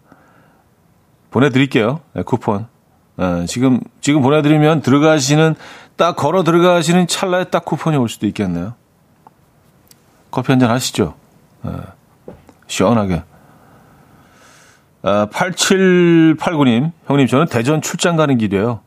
[1.31, 2.01] 보내드릴게요.
[2.17, 2.67] 에, 쿠폰.
[3.21, 5.55] 에, 지금, 지금 보내드리면 들어가시는,
[5.97, 8.75] 딱 걸어 들어가시는 찰나에 딱 쿠폰이 올 수도 있겠네요.
[10.33, 11.15] 커피 한 잔 하시죠.
[11.67, 11.71] 에,
[12.67, 13.23] 시원하게.
[15.03, 18.81] 아, 8789님, 형님, 저는 대전 출장 가는 길이에요.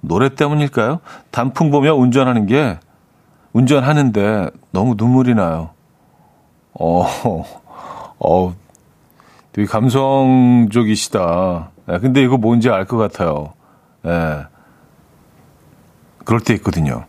[0.00, 1.00] 노래 때문일까요?
[1.30, 2.78] 단풍 보며 운전하는 게,
[3.52, 5.70] 운전하는데 너무 눈물이 나요.
[6.78, 7.06] 어,
[8.18, 8.54] 어,
[9.52, 11.70] 되게 감성적이시다.
[11.90, 13.52] 예, 근데 이거 뭔지 알 것 같아요.
[14.06, 14.46] 예.
[16.24, 17.04] 그럴 때 있거든요.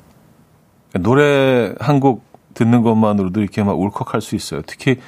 [1.00, 4.62] 노래 한 곡 듣는 것만으로도 이렇게 막 울컥할 수 있어요.
[4.68, 5.00] 특히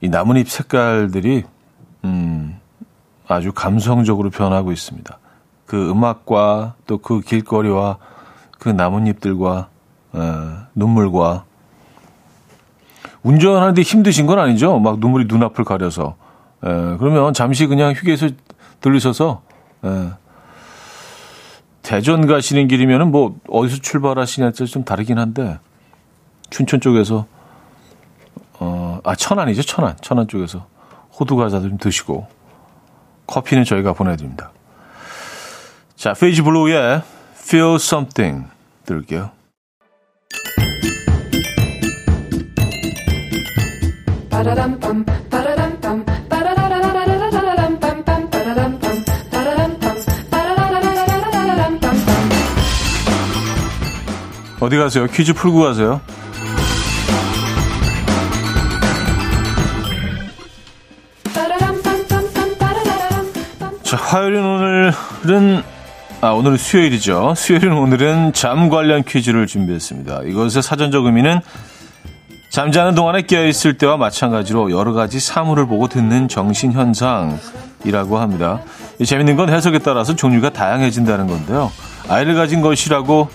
[0.00, 1.42] 이 나뭇잎 색깔들이
[2.04, 2.58] 음,
[3.28, 5.18] 아주 감성적으로 변하고 있습니다.
[5.66, 7.98] 그 음악과 또 그 길거리와
[8.58, 9.68] 그 나뭇잎들과
[10.14, 10.18] 에,
[10.74, 11.44] 눈물과
[13.22, 14.78] 운전하는데 힘드신 건 아니죠?
[14.80, 16.16] 막 눈물이 눈앞을 가려서
[16.64, 18.30] 에, 그러면 잠시 그냥 휴게소
[18.80, 19.42] 들르셔서
[19.84, 20.10] 에,
[21.82, 25.58] 대전 가시는 길이면은 뭐 어디서 출발하시냐에 좀 다르긴 한데
[26.50, 27.26] 춘천 쪽에서
[28.58, 30.66] 어, 아 천안이죠 천안 천안 쪽에서
[31.12, 32.26] 호두 과자도 좀 드시고
[33.26, 34.50] 커피는 저희가 보내드립니다.
[35.96, 37.02] 자, 페이지 블루의
[37.34, 38.48] Feel Something
[38.86, 39.30] 들을게요.
[54.60, 55.06] 어디 가세요?
[55.06, 56.00] 퀴즈 풀고 가세요.
[63.90, 65.62] 자, 화요일은 오늘은,
[66.20, 67.34] 아, 오늘은 수요일이죠.
[67.36, 70.22] 수요일은 오늘은 잠 관련 퀴즈를 준비했습니다.
[70.26, 71.40] 이것의 사전적 의미는
[72.50, 78.62] 잠자는 동안에 깨어있을 때와 마찬가지로 여러 가지 사물을 보고 듣는 정신 현상이라고 합니다.
[79.04, 81.72] 재밌는 건 해석에 따라서 종류가 다양해진다는 건데요.
[82.08, 83.28] 아이를 가진 것이라고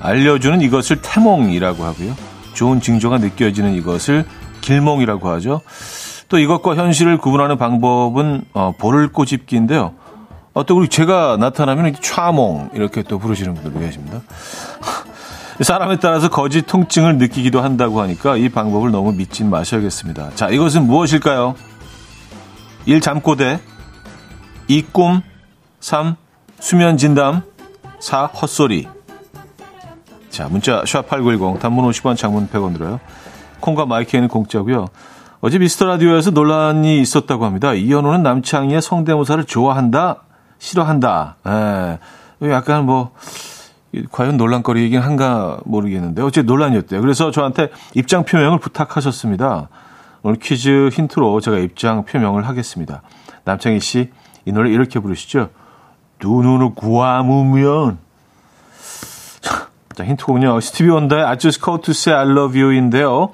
[0.00, 2.16] 알려주는 이것을 태몽이라고 하고요.
[2.54, 4.24] 좋은 징조가 느껴지는 이것을
[4.62, 5.60] 길몽이라고 하죠.
[6.32, 9.92] 또 이것과 현실을 구분하는 방법은 어, 볼을 꼬집기인데요.
[10.54, 14.22] 어, 또 우리 제가 나타나면 차몽 이렇게 또 부르시는 분들도 계십니다.
[15.60, 20.30] 사람에 따라서 거짓 통증을 느끼기도 한다고 하니까 이 방법을 너무 믿진 마셔야겠습니다.
[20.34, 21.54] 자, 이것은 무엇일까요?
[22.86, 23.02] 1.
[23.02, 23.60] 잠꼬대
[24.68, 24.86] 2.
[24.90, 25.20] 꿈
[25.80, 26.16] 3.
[26.60, 27.42] 수면 진담
[28.00, 28.24] 4.
[28.24, 28.88] 헛소리
[30.30, 33.00] 자, 문자 샵8910 단문 50원 장문 100원 들어요.
[33.60, 34.86] 콩과 마이크에는 공짜고요.
[35.44, 37.74] 어제 미스터 라디오에서 논란이 있었다고 합니다.
[37.74, 40.22] 이현우는 남창희의 성대모사를 좋아한다,
[40.60, 41.34] 싫어한다.
[41.44, 41.98] 에,
[42.42, 42.50] 예.
[42.52, 43.10] 약간 뭐
[44.12, 47.00] 과연 논란거리이긴 한가 모르겠는데 어제 논란이었대요.
[47.00, 49.68] 그래서 저한테 입장 표명을 부탁하셨습니다.
[50.22, 53.02] 오늘 퀴즈 힌트로 제가 입장 표명을 하겠습니다.
[53.42, 54.12] 남창희 씨,
[54.44, 55.50] 이 노래 이렇게 부르시죠.
[56.20, 57.98] 두 눈을 구아무면
[59.96, 60.60] 자, 힌트곡은요.
[60.60, 63.32] 스티비 원더의 I just called to say I love you인데요.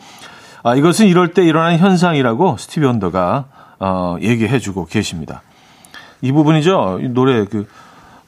[0.63, 3.47] 아, 이것은 이럴 때 일어나는 현상이라고 스티비 원더가
[3.81, 5.43] 어, 얘기해 주고 계십니다.
[6.21, 7.01] 이 부분이죠.
[7.03, 7.67] 이 노래 그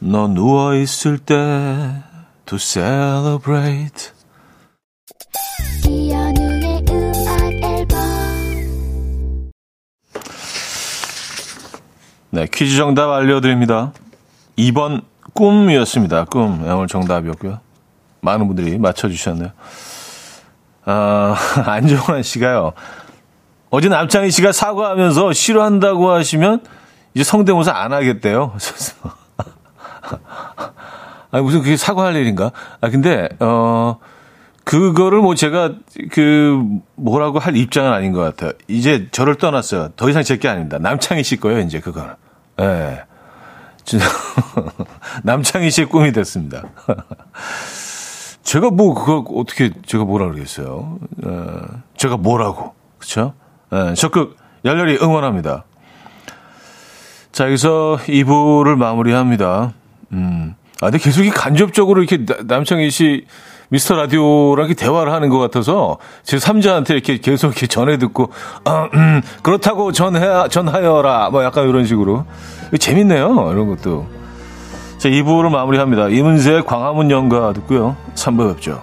[0.02, 1.34] 너 누워 있을 때
[2.46, 4.12] to celebrate
[12.30, 13.92] 네, 퀴즈 정답 알려드립니다.
[14.56, 15.02] 2번
[15.34, 16.24] 꿈이었습니다.
[16.26, 16.64] 꿈.
[16.64, 17.60] 오늘 정답이었고요.
[18.22, 19.50] 많은 분들이 맞춰주셨네요.
[20.90, 22.72] 아, 안정환 씨가요.
[23.70, 26.60] 어제 남창희 씨가 사과하면서 싫어한다고 하시면
[27.14, 28.54] 이제 성대모사 안 하겠대요.
[31.30, 32.50] 아니, 무슨 그게 사과할 일인가?
[32.80, 33.98] 아, 근데, 어,
[34.64, 35.74] 그거를 뭐 제가
[36.10, 36.60] 그
[36.96, 38.50] 뭐라고 할 입장은 아닌 것 같아요.
[38.68, 39.90] 이제 저를 떠났어요.
[39.96, 40.78] 더 이상 제 게 아닙니다.
[40.78, 42.14] 남창희 씨 거예요, 이제 그거는.
[42.60, 42.64] 예.
[42.64, 43.02] 네.
[45.24, 46.62] 남창희 씨의 꿈이 됐습니다.
[48.42, 50.98] 제가 뭐, 그거 어떻게, 제가 뭐라 그러겠어요.
[51.24, 51.28] 에,
[51.96, 52.74] 제가 뭐라고.
[53.72, 55.64] 에, 적극 열렬히 응원합니다.
[57.32, 59.72] 자, 여기서 2부를 마무리합니다.
[60.12, 60.54] 음.
[60.80, 63.26] 아, 근데 계속 이 간접적으로 이렇게 남창희 씨
[63.68, 68.32] 미스터 라디오랑 대화를 하는 것 같아서 제 3자한테 이렇게 계속 이렇게 전해 듣고,
[68.64, 71.30] 아, 음, 그렇다고 전해, 전하여라.
[71.30, 72.24] 뭐 약간 이런 식으로.
[72.78, 73.50] 재밌네요.
[73.52, 74.19] 이런 것도.
[75.00, 76.08] 자, 2부를 마무리합니다.
[76.10, 77.96] 이문세 광화문 연가 듣고요.
[78.16, 78.82] 3부 뵙죠.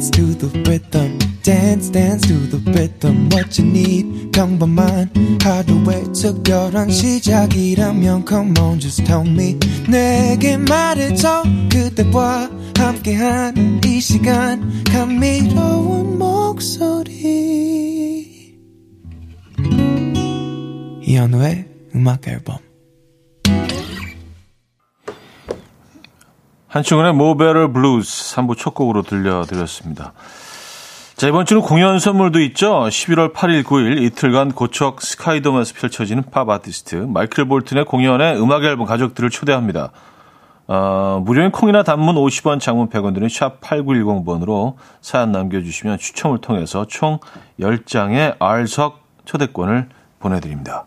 [0.00, 1.18] Dance to the rhythm.
[1.42, 3.28] Dance, dance to the rhythm.
[3.30, 5.10] What you need, 평범한
[5.42, 9.58] 하루의 특별한 시작이라면 Come on, just tell me.
[9.88, 11.42] 내게 말해줘.
[11.70, 14.82] 그대와 함께한 이 시간.
[14.84, 17.20] 감미로운 목소리.
[21.02, 22.69] 이현우의 음악 앨범.
[26.70, 30.12] 한충완의 Mo' Better Blues 3부 첫 곡으로 들려드렸습니다.
[31.16, 32.84] 자, 이번 주는 공연 선물도 있죠.
[32.84, 39.30] 11월 8일, 9일 이틀간 고척 스카이돔에서 펼쳐지는 팝 아티스트 마이클 볼튼의 공연에 음악 앨범 가족들을
[39.30, 39.90] 초대합니다.
[40.68, 47.18] 어, 무료인 콩이나 단문 50원, 장문 100원 드는 샵 8910번으로 사연 남겨주시면 추첨을 통해서 총
[47.58, 49.88] 10장의 R석 초대권을
[50.20, 50.86] 보내드립니다.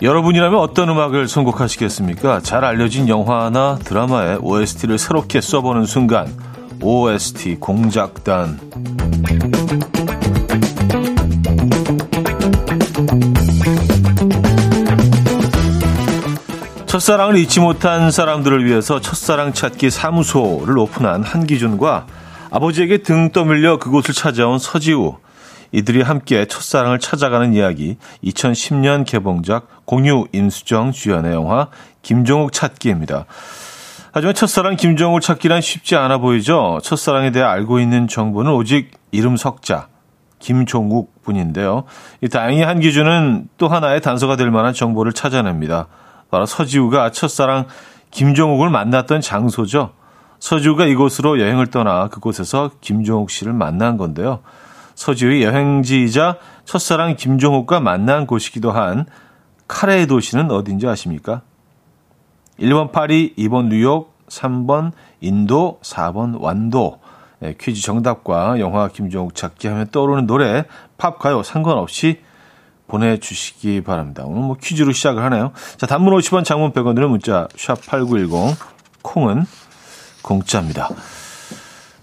[0.00, 2.40] 여러분이라면 어떤 음악을 선곡하시겠습니까?
[2.40, 6.32] 잘 알려진 영화나 드라마의 OST를 새롭게 써보는 순간
[6.80, 8.60] OST 공작단
[16.86, 22.06] 첫사랑을 잊지 못한 사람들을 위해서 첫사랑 찾기 사무소를 오픈한 한기준과
[22.50, 25.16] 아버지에게 등 떠밀려 그곳을 찾아온 서지우.
[25.70, 31.68] 이들이 함께 첫사랑을 찾아가는 이야기 2010년 개봉작 공유 임수정 주연의 영화
[32.00, 33.26] 김종욱 찾기입니다.
[34.12, 36.78] 하지만 첫사랑 김종욱 찾기란 쉽지 않아 보이죠.
[36.82, 39.88] 첫사랑에 대해 알고 있는 정보는 오직 이름 석자
[40.38, 41.84] 김종욱 뿐인데요.
[42.32, 45.88] 다행히 한 기준은 또 하나의 단서가 될 만한 정보를 찾아냅니다.
[46.30, 47.66] 바로 서지우가 첫사랑
[48.10, 49.97] 김정욱을 만났던 장소죠.
[50.40, 54.40] 서지우가 이곳으로 여행을 떠나 그곳에서 김종욱 씨를 만난 건데요.
[54.94, 59.06] 서지우의 여행지이자 첫사랑 김종욱과 만난 곳이기도 한
[59.68, 61.42] 카레의 도시는 어딘지 아십니까?
[62.58, 66.98] 1번 파리, 2번 뉴욕, 3번 인도, 4번 완도.
[67.40, 70.64] 네, 퀴즈 정답과 영화 김종욱 찾기 하면 떠오르는 노래,
[70.96, 72.20] 팝, 가요 상관없이
[72.88, 74.24] 보내주시기 바랍니다.
[74.26, 75.52] 오늘 뭐 퀴즈로 시작을 하네요.
[75.76, 78.56] 자, 단문 50원, 장문 100원 드는 문자, 샵8910,
[79.02, 79.44] 콩은
[80.22, 80.88] 공짜입니다.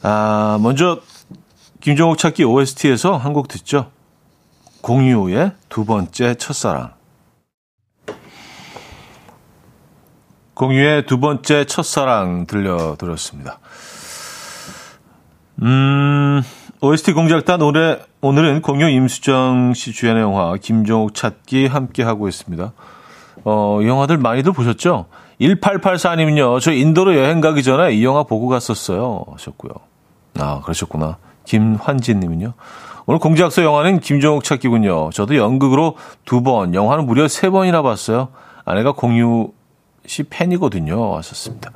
[0.02, 1.02] 아, 먼저,
[1.82, 3.92] 김종욱 찾기 OST에서 한 곡 듣죠.
[4.82, 6.94] 공유의 두 번째 첫사랑.
[10.54, 13.60] 공유의 두 번째 첫사랑 들려드렸습니다.
[15.62, 16.42] 음,
[16.82, 22.72] OST 공작단 오늘, 오늘은 공유 임수정 씨 주연의 영화 김종욱 찾기 함께 하고 있습니다.
[23.44, 25.08] 어, 영화들 많이들 보셨죠?
[25.42, 29.26] 1884님은요, 저 인도로 여행 가기 전에 이 영화 보고 갔었어요.
[29.32, 29.74] 하셨고요.
[30.40, 31.18] 아, 그러셨구나.
[31.46, 32.54] 김환진님은요.
[33.08, 35.12] 오늘 공작소 영화는 김종욱 찾기군요.
[35.12, 35.96] 저도 연극으로
[36.26, 38.30] 두 번, 영화는 무려 세 번이나 봤어요.
[38.64, 39.52] 아내가 공유
[40.08, 41.12] 씨 팬이거든요.
[41.12, 41.72] 왔었습니다.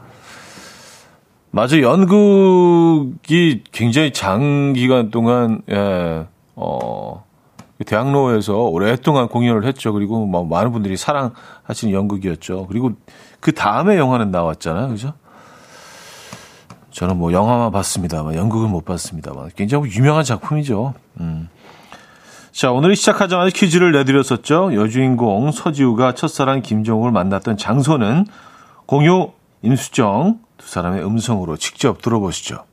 [1.51, 7.25] 맞아, 연극이 굉장히 장기간 동안, 예, 어,
[7.85, 9.93] 대학로에서 오랫동안 공연을 했죠.
[9.93, 12.67] 그리고 뭐 많은 분들이 사랑하시는 연극이었죠.
[12.67, 12.91] 그리고
[13.39, 14.89] 그 다음에 영화는 나왔잖아요.
[14.89, 15.13] 그죠?
[16.91, 20.93] 저는 뭐 영화만 봤습니다만, 연극을 못 봤습니다만, 굉장히 유명한 작품이죠.
[21.19, 21.49] 음.
[22.51, 24.73] 자, 오늘 시작하자마자 퀴즈를 내드렸었죠.
[24.73, 28.25] 여주인공 서지우가 첫사랑 김정욱을 만났던 장소는
[28.85, 32.65] 공유 임수정 두 사람의 음성으로 직접 들어보시죠.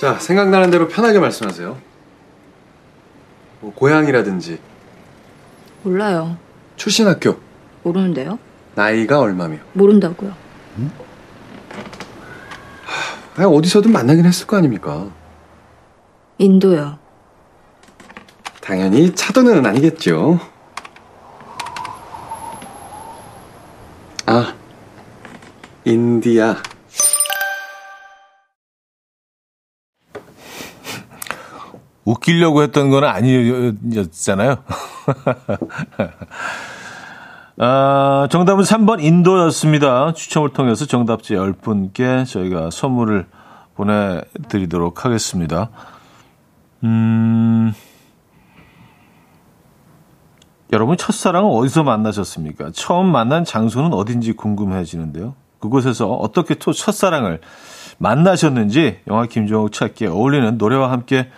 [0.00, 1.78] 자, 생각나는 대로 편하게 말씀하세요.
[3.60, 4.60] 뭐 고향이라든지
[5.82, 6.36] 몰라요.
[6.76, 7.38] 출신 학교,
[7.82, 8.38] 모르는데요?
[8.78, 9.58] 나이가 얼마며.
[9.72, 10.32] 모른다고요.
[13.34, 15.10] 그냥 어디서든 만나긴 했을 거 아닙니까?
[16.38, 16.96] 인도요.
[18.60, 20.38] 당연히 차도는 아니겠죠.
[24.26, 24.54] 아,
[25.84, 26.62] 인디아.
[32.04, 34.62] 웃기려고 했던 건 아니었잖아요.
[37.60, 40.12] 아, 정답은 3번 인도였습니다.
[40.12, 43.26] 추첨을 통해서 정답지 10분께 저희가 선물을
[43.74, 45.70] 보내드리도록 하겠습니다.
[46.84, 47.72] 음,
[50.72, 52.70] 여러분 첫사랑은 어디서 만나셨습니까?
[52.74, 55.34] 처음 만난 장소는 어딘지 궁금해지는데요.
[55.58, 57.40] 그곳에서 어떻게 또 첫사랑을
[57.98, 61.28] 만나셨는지 영화 김종욱 찾기에 어울리는 노래와 함께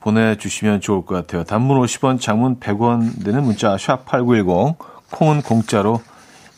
[0.00, 1.44] 보내주시면 좋을 것 같아요.
[1.44, 6.02] 단문 50원, 장문 100원 되는 문자 샵 8910, 콩은 공짜로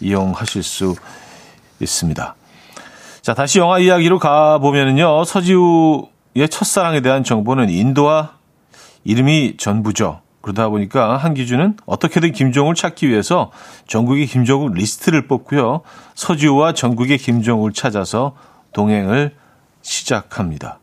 [0.00, 0.94] 이용하실 수
[1.80, 2.34] 있습니다.
[3.20, 5.24] 자, 다시 영화 이야기로 가보면요.
[5.24, 8.32] 서지우의 첫사랑에 대한 정보는 인도와
[9.04, 10.20] 이름이 전부죠.
[10.40, 13.50] 그러다 보니까 한기준은 어떻게든 김종을 찾기 위해서
[13.86, 15.80] 전국의 김종국 리스트를 뽑고요.
[16.14, 18.34] 서지우와 전국의 김종을 찾아서
[18.74, 19.34] 동행을
[19.80, 20.80] 시작합니다.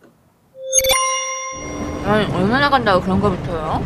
[2.05, 3.83] 아니, 얼마나 간다고 그런 거부터요?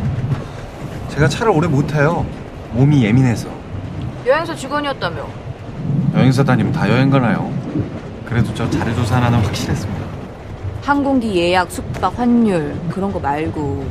[1.10, 2.26] 제가 차를 오래 못 타요.
[2.72, 3.55] 몸이 예민해서.
[4.26, 5.26] 여행사 직원이었다며.
[6.14, 7.52] 여행사 다니면 다 여행 가나요?
[8.24, 10.04] 그래도 저 자료조사 하나는 확실했습니다.
[10.82, 13.86] 항공기 예약, 숙박, 환율 그런 거 말고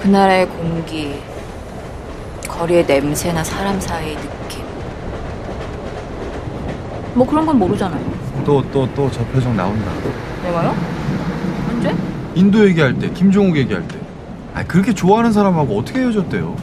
[0.00, 1.20] 그날의 공기,
[2.48, 4.64] 거리의 냄새나 사람 사이의 느낌.
[7.14, 8.04] 뭐 그런 건 모르잖아요.
[8.44, 9.90] 또 또 또 저 표정 나온다.
[10.44, 10.74] 내가요?
[11.70, 11.94] 언제?
[12.34, 13.96] 인도 얘기할 때, 김종욱 얘기할 때.
[14.56, 16.56] 아 그렇게 좋아하는 사람하고 어떻게 헤어졌대요?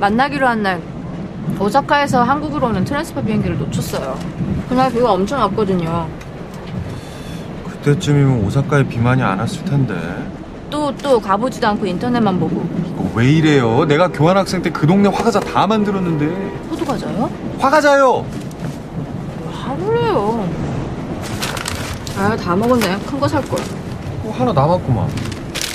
[0.00, 0.80] 만나기로 한 날
[1.58, 4.18] 오사카에서 한국으로 오는 transfer 비행기를 놓쳤어요.
[4.68, 6.08] 그날 비가 엄청 왔거든요.
[7.68, 9.94] 그때쯤이면 오사카에 비 많이 안 왔을 텐데.
[10.70, 13.84] 또 또 가보지도 않고 인터넷만 보고 이거 왜 이래요?
[13.86, 16.26] 내가 교환학생 때 그 동네 화과자 다 만들었는데.
[16.70, 17.30] 호두 과자요?
[17.58, 18.24] 화과자요!
[19.52, 20.48] 하루래요.
[22.18, 22.98] 아, 다 먹었네.
[23.06, 23.58] 큰 거 살 걸.
[24.24, 25.08] 어, 하나 남았구만.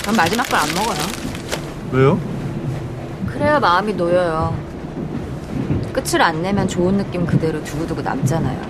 [0.05, 1.24] 난 마지막 걸 안 먹어요.
[1.91, 2.19] 왜요?
[3.27, 4.55] 그래야 마음이 놓여요.
[5.93, 8.61] 끝을 안 내면 좋은 느낌 그대로 두고두고 남잖아요.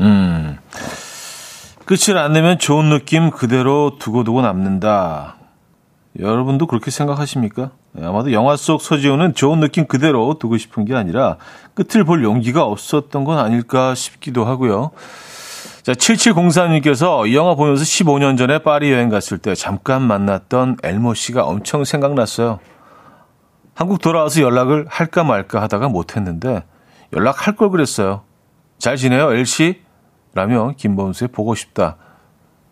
[0.00, 0.58] 음.
[1.84, 5.36] 끝을 안 내면 좋은 느낌 그대로 두고두고 남는다.
[6.18, 7.70] 여러분도 그렇게 생각하십니까?
[7.92, 11.36] 네, 아마도 영화 속 서지호는 좋은 느낌 그대로 두고 싶은 게 아니라
[11.74, 14.92] 끝을 볼 용기가 없었던 건 아닐까 싶기도 하고요.
[15.86, 21.44] 자, 7704님께서 이 영화 보면서 15년 전에 파리 여행 갔을 때 잠깐 만났던 엘모 씨가
[21.44, 22.58] 엄청 생각났어요.
[23.72, 26.64] 한국 돌아와서 연락을 할까 말까 하다가 못했는데
[27.12, 28.24] 연락할 걸 그랬어요.
[28.78, 29.80] 잘 지내요, 엘씨?
[30.34, 31.98] 라며 김범수의 보고 싶다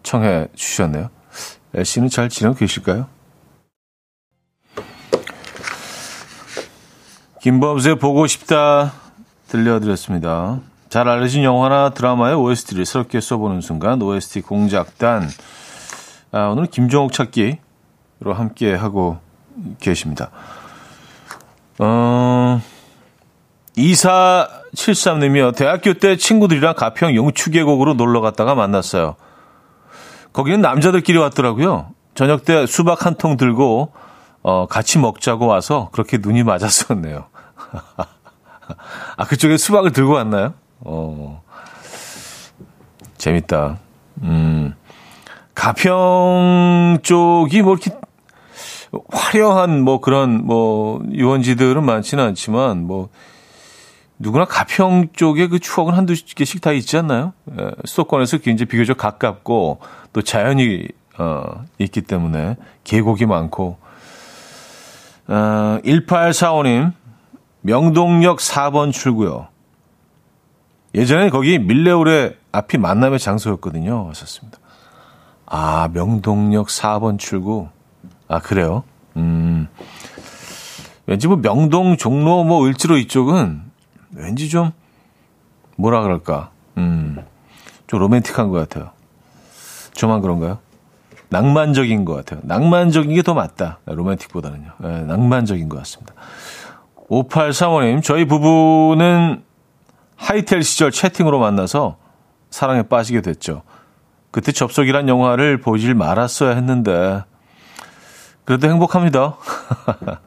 [0.03, 1.09] 청해 주셨네요.
[1.73, 3.07] 엘씨는 잘 지내고 계실까요?
[7.41, 8.93] 김범수의 보고 싶다
[9.47, 10.59] 들려드렸습니다.
[10.95, 15.29] 잘 알려진 영화나 드라마의 OST를 새롭게 써보는 순간 OST 공작단
[16.31, 17.59] 아, 오늘 김종욱 찾기로
[18.33, 19.19] 함께 하고
[19.81, 20.31] 계십니다.
[21.81, 22.61] 어,
[23.77, 25.57] 2473님이요.
[25.57, 29.17] 대학교 때 친구들이랑 가평 영추계곡으로 놀러 갔다가 만났어요.
[30.33, 31.89] 거기는 남자들끼리 왔더라고요.
[32.15, 33.93] 저녁 때 수박 한 통 들고
[34.45, 37.25] 어, 같이 먹자고 와서 그렇게 눈이 맞았었네요.
[39.17, 40.55] 아, 그쪽에 수박을 들고 왔나요?
[40.85, 41.43] 어,
[43.17, 43.79] 재밌다.
[44.23, 44.75] 음,
[45.55, 47.91] 가평 쪽이 뭐 이렇게
[49.11, 53.09] 화려한 뭐 그런 뭐 유원지들은 많지는 않지만 뭐
[54.19, 57.33] 누구나 가평 쪽에 그 추억은 한두 개씩 다 있지 않나요?
[57.59, 59.81] 예, 수도권에서 굉장히 비교적 가깝고
[60.13, 60.87] 또 자연이
[61.19, 63.79] 어, 있기 때문에 계곡이 많고
[65.27, 66.93] 어, 1845님
[67.63, 69.49] 명동역 4번 출구요.
[70.95, 74.07] 예전에 거기 밀레오레 앞이 만남의 장소였거든요.
[74.07, 74.59] 왔었습니다.
[75.47, 77.69] 아, 명동역 4번 출구.
[78.29, 78.85] 아, 그래요?
[79.17, 79.69] 음.
[81.07, 83.61] 왠지 뭐 명동, 종로, 뭐 을지로 이쪽은
[84.15, 84.71] 왠지 좀
[85.77, 86.51] 뭐라 그럴까?
[86.79, 87.19] 음.
[87.87, 88.91] 좀 로맨틱한 것 같아요.
[89.93, 90.59] 저만 그런가요?
[91.29, 92.41] 낭만적인 것 같아요.
[92.45, 93.81] 낭만적인 게 더 맞다.
[93.87, 94.71] 로맨틱보다는요.
[94.79, 96.15] 네, 낭만적인 것 같습니다.
[97.11, 99.43] 5835님, 저희 부부는
[100.17, 101.97] 하이텔 시절 채팅으로 만나서
[102.51, 103.63] 사랑에 빠지게 됐죠.
[104.31, 107.23] 그때 접속이란 영화를 보질 말았어야 했는데,
[108.45, 109.37] 그래도 행복합니다.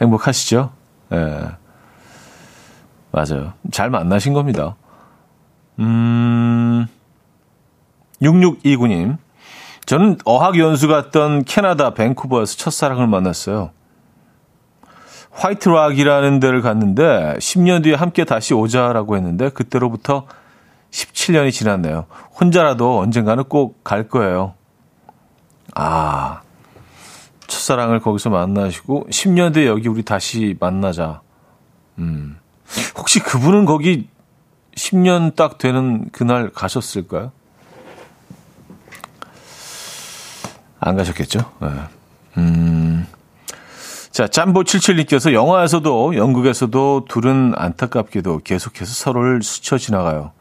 [0.00, 0.72] 행복하시죠?
[1.12, 1.16] 예.
[1.16, 1.48] 네.
[3.10, 3.52] 맞아요.
[3.70, 4.76] 잘 만나신 겁니다.
[5.78, 6.86] 음,
[8.22, 9.18] 6629님.
[9.84, 13.70] 저는 어학연수 갔던 캐나다 밴쿠버에서 첫사랑을 만났어요.
[15.32, 20.26] 화이트락이라는 데를 갔는데 10년 뒤에 함께 다시 오자라고 했는데 그때로부터
[20.90, 22.06] 17년이 지났네요.
[22.38, 24.54] 혼자라도 언젠가는 꼭 갈 거예요.
[25.74, 26.42] 아,
[27.46, 31.22] 첫사랑을 거기서 만나시고 10년 뒤에 여기 우리 다시 만나자.
[31.98, 32.38] 음.
[32.96, 34.08] 혹시 그분은 거기
[34.76, 37.32] 10년 딱 되는 그날 가셨을까요?
[40.80, 41.40] 안 가셨겠죠?
[41.60, 41.68] 네.
[42.38, 43.06] 음.
[44.12, 50.32] 자, 짬보 77님께서 영화에서도 영국에서도 둘은 안타깝게도 계속해서 서로를 스쳐 지나가요.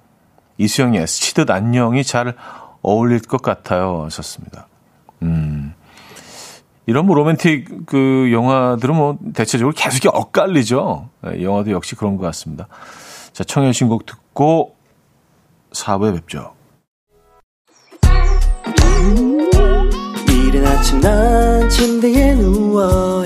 [0.58, 2.36] 이수영의 스치듯 안녕이 잘
[2.82, 4.04] 어울릴 것 같아요.
[4.04, 4.68] 하셨습니다.
[5.22, 5.74] 음.
[6.86, 11.08] 이런 뭐 로맨틱 그 영화들은 뭐 대체적으로 계속 엇갈리죠.
[11.22, 12.68] 네, 영화도 역시 그런 것 같습니다.
[13.32, 14.76] 자, 청해 신곡 듣고
[15.72, 16.54] 4부에 뵙죠.
[20.28, 23.26] 이른 아침 난 침대에 누워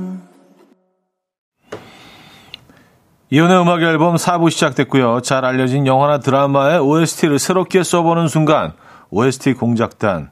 [3.33, 5.21] 이혼의 음악 앨범 4부 시작됐고요.
[5.21, 8.73] 잘 알려진 영화나 드라마의 OST를 새롭게 써보는 순간
[9.09, 10.31] OST 공작단.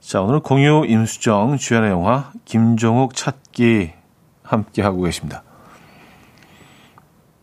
[0.00, 3.92] 자, 오늘 공유 임수정 주연의 영화 김종욱 찾기
[4.42, 5.44] 함께 하고 계십니다.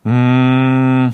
[0.08, 1.14] 음,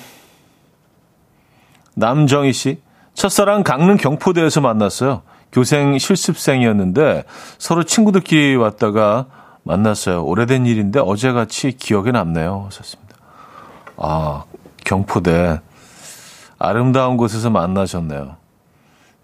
[1.94, 2.82] 남정희 씨.
[3.14, 5.22] 첫사랑 강릉 경포대에서 만났어요.
[5.52, 7.26] 교생 실습생이었는데
[7.60, 9.28] 서로 친구들끼리 왔다가
[9.62, 10.24] 만났어요.
[10.24, 12.64] 오래된 일인데 어제같이 기억에 남네요.
[12.68, 13.09] 하셨습니다.
[14.02, 14.44] 아,
[14.86, 15.60] 경포대.
[16.58, 18.38] 아름다운 곳에서 만나셨네요.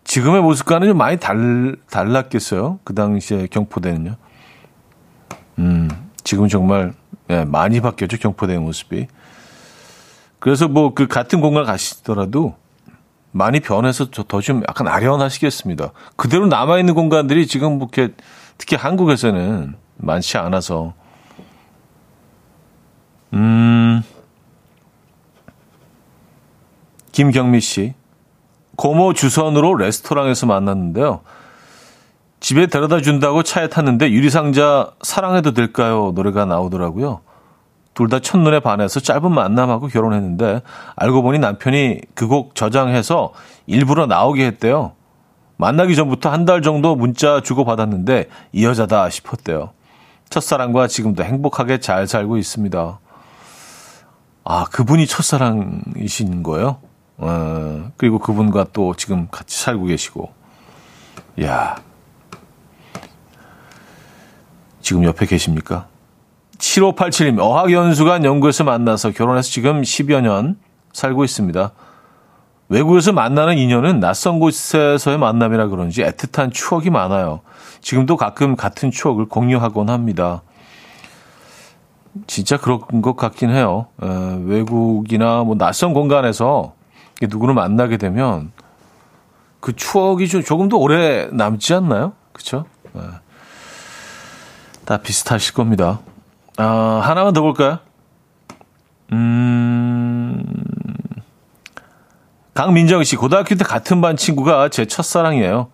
[0.04, 2.80] 지금의 모습과는 좀 많이 달, 달랐겠어요?
[2.84, 4.16] 그 당시에 경포대는요.
[5.60, 5.90] 음,
[6.24, 6.94] 지금 정말,
[7.30, 9.08] 예, 많이 바뀌었죠, 경포대의 모습이.
[10.40, 12.56] 그래서 뭐 그 같은 공간 가시더라도
[13.32, 15.92] 많이 변해서 더 좀 약간 아련하시겠습니다.
[16.16, 18.14] 그대로 남아있는 공간들이 지금 뭐 이렇게
[18.58, 20.94] 특히 한국에서는 많지 않아서.
[23.34, 24.04] 음,
[27.20, 27.94] 김경미 씨.
[28.76, 31.22] 고모 주선으로 레스토랑에서 만났는데요.
[32.42, 36.12] 집에 데려다 준다고 차에 탔는데 유리상자 사랑해도 될까요?
[36.14, 37.22] 노래가 나오더라고요.
[37.94, 40.62] 둘 다 첫눈에 반해서 짧은 만남하고 결혼했는데
[40.98, 43.32] 알고 보니 남편이 그 곡 저장해서
[43.66, 44.92] 일부러 나오게 했대요.
[45.56, 49.70] 만나기 전부터 한 달 정도 문자 주고받았는데 이 여자다 싶었대요.
[50.30, 53.00] 첫사랑과 지금도 행복하게 잘 살고 있습니다.
[54.44, 56.80] 아, 그분이 첫사랑이신 거예요?
[57.18, 60.34] 어, 그리고 그분과 또 지금 같이 살고 계시고.
[61.44, 61.76] 야
[64.82, 65.88] 지금 옆에 계십니까?
[66.60, 70.58] 7587님, 어학연수관 연구에서 만나서 결혼해서 지금 10여 년
[70.94, 71.72] 살고 있습니다.
[72.70, 77.42] 외국에서 만나는 인연은 낯선 곳에서의 만남이라 그런지 애틋한 추억이 많아요.
[77.82, 80.44] 지금도 가끔 같은 추억을 공유하곤 합니다.
[82.28, 83.88] 진짜 그런 것 같긴 해요.
[84.04, 84.08] 에,
[84.46, 86.75] 외국이나 뭐 낯선 공간에서
[87.22, 88.52] 누구를 만나게 되면
[89.60, 92.14] 그 추억이 좀 조금 더 오래 남지 않나요?
[92.34, 92.66] 그쵸?
[92.96, 93.00] 에.
[94.86, 96.00] 다 비슷하실 겁니다.
[96.58, 97.80] 아, 하나만 더 볼까요?
[99.12, 100.44] 음,
[102.54, 105.70] 강민정 씨, 고등학교 때 같은 반 친구가 제 첫사랑이에요.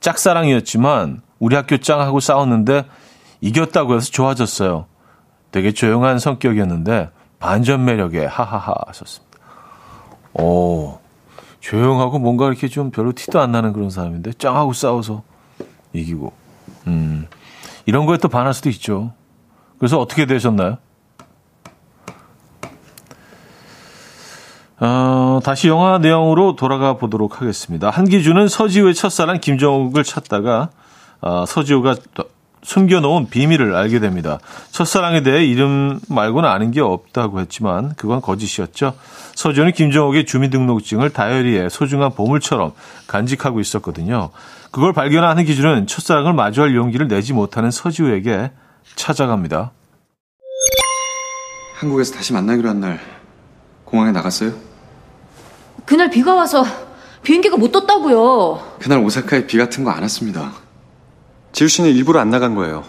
[0.00, 2.84] 짝사랑이었지만 우리 학교 짱하고 싸웠는데
[3.40, 4.86] 이겼다고 해서 좋아졌어요.
[5.50, 9.25] 되게 조용한 성격이었는데 반전 매력에 하하하 하셨습니다.
[10.38, 10.98] 오,
[11.60, 15.22] 조용하고 뭔가 이렇게 좀 별로 티도 안 나는 그런 사람인데 짱하고 싸워서
[15.92, 16.32] 이기고.
[16.86, 17.26] 음,
[17.86, 19.12] 이런 거에 또 반할 수도 있죠.
[19.78, 20.78] 그래서 어떻게 되셨나요?
[24.78, 27.88] 어, 다시 영화 내용으로 돌아가 보도록 하겠습니다.
[27.88, 30.70] 한기준은 서지우의 첫사랑 김정욱을 찾다가
[31.22, 31.96] 어, 서지우가
[32.66, 34.40] 숨겨놓은 비밀을 알게 됩니다.
[34.72, 38.94] 첫사랑에 대해 이름 말고는 아는 게 없다고 했지만 그건 거짓이었죠.
[39.36, 42.72] 서지우는 김정욱의 주민등록증을 다이어리에 소중한 보물처럼
[43.06, 44.30] 간직하고 있었거든요.
[44.72, 48.50] 그걸 발견한 한기준은 첫사랑을 마주할 용기를 내지 못하는 서지우에게
[48.96, 49.70] 찾아갑니다.
[51.78, 52.98] 한국에서 다시 만나기로 한 날
[53.84, 54.52] 공항에 나갔어요?
[55.84, 56.64] 그날 비가 와서
[57.22, 58.78] 비행기가 못 떴다고요.
[58.80, 60.50] 그날 오사카에 비 같은 거 안 왔습니다.
[61.56, 62.84] 지우 씨는 일부러 안 나간 거예요.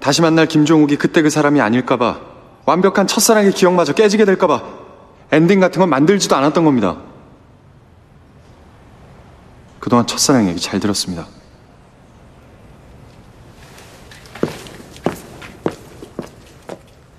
[0.00, 2.20] 다시 만날 김종욱이 그때 그 사람이 아닐까봐
[2.64, 4.60] 완벽한 첫사랑의 기억마저 깨지게 될까봐
[5.30, 6.96] 엔딩 같은 건 만들지도 않았던 겁니다.
[9.78, 11.28] 그동안 첫사랑 얘기 잘 들었습니다.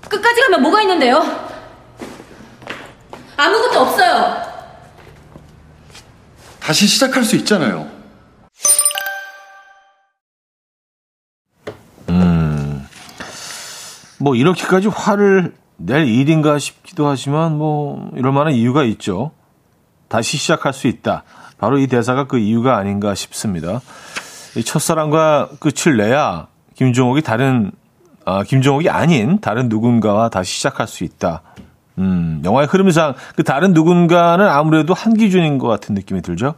[0.06, 1.24] 끝까지 가면 뭐가 있는데요?
[3.38, 4.36] 아무것도 없어요.
[6.60, 7.97] 다시 시작할 수 있잖아요.
[14.18, 19.30] 뭐 이렇게까지 화를 낼 일인가 싶기도 하지만 뭐 이럴 만한 이유가 있죠.
[20.08, 21.22] 다시 시작할 수 있다.
[21.58, 23.80] 바로 이 대사가 그 이유가 아닌가 싶습니다.
[24.56, 27.70] 이 첫사랑과 끝을 내야 김종옥이 다른
[28.24, 31.42] 아, 김종옥이 아닌 다른 누군가와 다시 시작할 수 있다.
[31.98, 36.54] 음, 영화의 흐름상 그 다른 누군가는 아무래도 한기준인 것 같은 느낌이 들죠.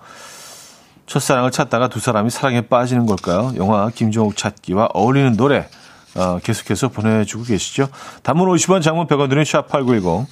[1.06, 3.52] 첫사랑을 찾다가 두 사람이 사랑에 빠지는 걸까요?
[3.56, 5.68] 영화 김종옥 찾기와 어울리는 노래
[6.16, 7.88] 어, 계속해서 보내주고 계시죠.
[8.22, 10.26] 단문 50원, 장문 100원 드는 샵8910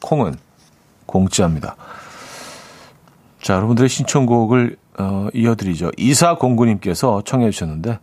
[0.00, 0.34] 콩은
[1.06, 1.76] 공짜입니다.
[3.40, 5.90] 자, 여러분들의 신청곡을 어, 이어드리죠.
[5.96, 7.98] 이사공구님께서 청해 주셨는데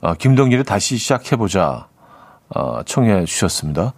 [0.00, 1.88] 어, 김동길의 다시 시작해보자
[2.54, 3.92] 어, 청해 주셨습니다.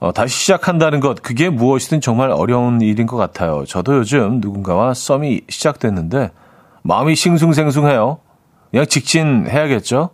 [0.00, 3.64] 어, 다시 시작한다는 것, 그게 무엇이든 정말 어려운 일인 것 같아요.
[3.66, 6.30] 저도 요즘 누군가와 썸이 시작됐는데
[6.82, 8.18] 마음이 싱숭생숭해요.
[8.70, 10.10] 그냥 직진해야겠죠?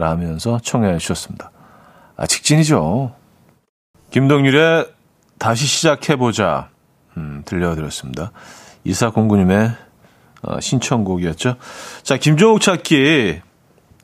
[0.00, 1.50] 라면서 청해 주셨습니다.
[2.16, 3.12] 아, 직진이죠.
[4.10, 4.86] 김동률의
[5.38, 6.68] 다시 시작해보자.
[7.16, 8.32] 음, 들려드렸습니다.
[8.84, 9.70] 이사공구님의
[10.42, 11.56] 어, 신청곡이었죠.
[12.02, 13.40] 자, 김종욱 찾기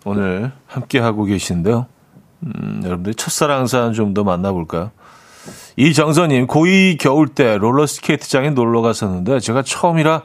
[0.04, 1.86] 오늘 함께하고 계신데요.
[2.44, 4.92] 음, 여러분들 첫사랑 사연 좀 더 만나볼까요?
[5.76, 10.22] 이정선님, 고2 겨울 때 롤러스케이트장에 놀러 갔었는데 제가 처음이라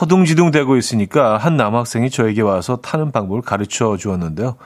[0.00, 4.56] 허둥지둥 되고 있으니까 한 남학생이 저에게 와서 타는 방법을 가르쳐 주었는데요.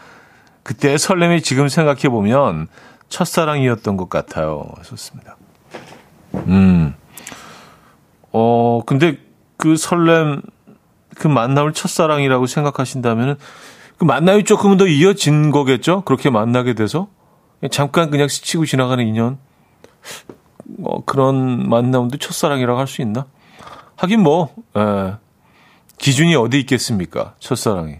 [0.63, 2.69] 그때의 설렘이 지금 생각해 보면
[3.09, 4.65] 첫사랑이었던 것 같아요.
[4.85, 5.37] 좋습니다.
[6.35, 6.95] 음.
[8.33, 9.19] 어, 근데
[9.57, 10.43] 그 설렘,
[11.17, 13.39] 그 만남을 첫사랑이라고 생각하신다면
[13.97, 16.03] 그 만남이 조금은 더 이어진 거겠죠?
[16.03, 17.09] 그렇게 만나게 돼서?
[17.71, 19.39] 잠깐 그냥 스치고 지나가는 인연?
[20.85, 23.27] 어, 그런 만남도 첫사랑이라고 할 수 있나?
[23.97, 25.15] 하긴 뭐, 에, 예.
[25.99, 27.35] 기준이 어디 있겠습니까?
[27.39, 27.97] 첫사랑이.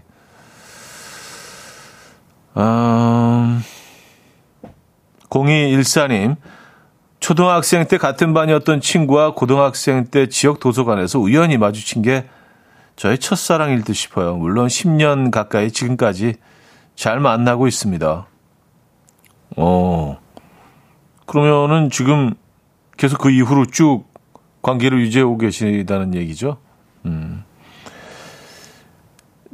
[2.57, 3.63] 음,
[5.29, 6.37] 0214님,
[7.19, 12.25] 초등학생 때 같은 반이었던 친구와 고등학생 때 지역 도서관에서 우연히 마주친 게
[12.95, 14.37] 저의 첫사랑일 듯 싶어요.
[14.37, 16.35] 물론 10년 가까이 지금까지
[16.95, 18.27] 잘 만나고 있습니다.
[19.57, 20.19] 어,
[21.25, 22.33] 그러면은 지금
[22.97, 24.06] 계속 그 이후로 쭉
[24.67, 26.57] 관계를 유지하고 계시다는 얘기죠.
[27.05, 27.45] 음.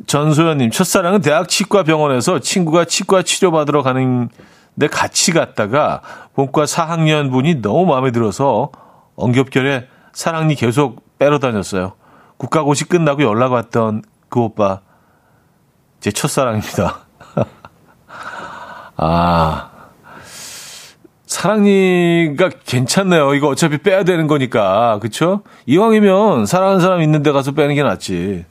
[0.08, 6.02] 전소연님, 첫사랑은 대학 치과 병원에서 친구가 치과 치료받으러 가는데 같이 갔다가
[6.34, 8.72] 본과 4학년 분이 너무 마음에 들어서
[9.16, 11.94] 엉겹결에 사랑니 계속 빼러 다녔어요.
[12.38, 14.82] 국가고시 끝나고 연락 왔던 그 오빠,
[16.00, 17.02] 제 첫사랑입니다.
[18.98, 19.70] 아,
[21.34, 23.34] 사랑니가 괜찮네요.
[23.34, 25.00] 이거 어차피 빼야 되는 거니까.
[25.02, 25.42] 그쵸?
[25.66, 28.46] 이왕이면 사랑하는 사람 있는 데 가서 빼는 게 낫지.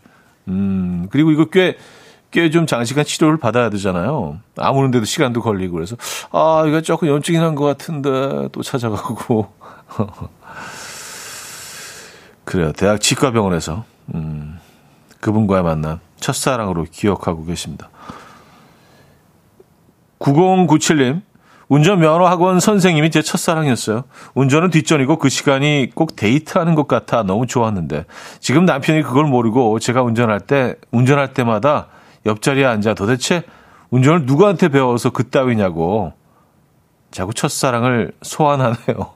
[0.49, 1.76] 음, 그리고 이거 꽤,
[2.33, 4.41] 꽤 좀 장시간 치료를 받아야 되잖아요.
[4.57, 5.95] 아무런데도 시간도 걸리고 그래서,
[6.33, 9.47] 아, 이거 조금 염증이 난 것 같은데 또 찾아가고.
[12.45, 12.72] 그래요.
[12.72, 13.85] 대학 치과병원에서,
[14.16, 14.59] 음,
[15.20, 17.91] 그분과의 만남, 첫사랑으로 기억하고 계십니다.
[20.18, 21.22] 9097님,
[21.73, 24.05] 운전면허 학원 선생님이 제 첫사랑이었어요.
[24.35, 28.05] 운전은 뒷전이고 그 시간이 꼭 데이트하는 것 같아 너무 좋았는데
[28.41, 31.87] 지금 남편이 그걸 모르고 제가 운전할 때 운전할 때마다
[32.27, 33.45] 옆자리에 앉아 도대체
[33.89, 36.12] 운전을 누구한테 배워서 그따위냐고
[37.11, 39.14] 자꾸 첫사랑을 소환하네요.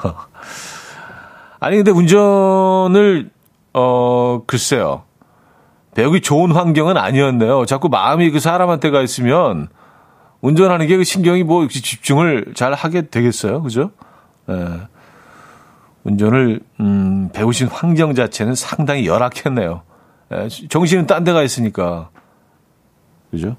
[1.60, 3.30] 아니 근데 운전을
[3.74, 5.02] 어 글쎄요
[5.92, 7.66] 배우기 좋은 환경은 아니었네요.
[7.66, 9.68] 자꾸 마음이 그 사람한테 가 있으면
[10.40, 13.62] 운전하는 게 그 신경이 뭐 집중을 잘 하게 되겠어요.
[13.62, 13.90] 그죠?
[14.48, 14.80] 예.
[16.04, 19.82] 운전을, 음, 배우신 환경 자체는 상당히 열악했네요.
[20.32, 22.10] 예, 정신은 딴 데가 있으니까.
[23.30, 23.56] 그죠?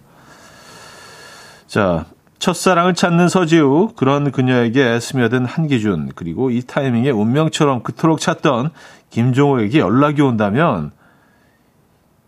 [1.67, 2.05] 자,
[2.39, 8.71] 첫사랑을 찾는 서지우, 그런 그녀에게 스며든 한기준, 그리고 이 타이밍에 운명처럼 그토록 찾던
[9.09, 10.91] 김종욱에게 연락이 온다면,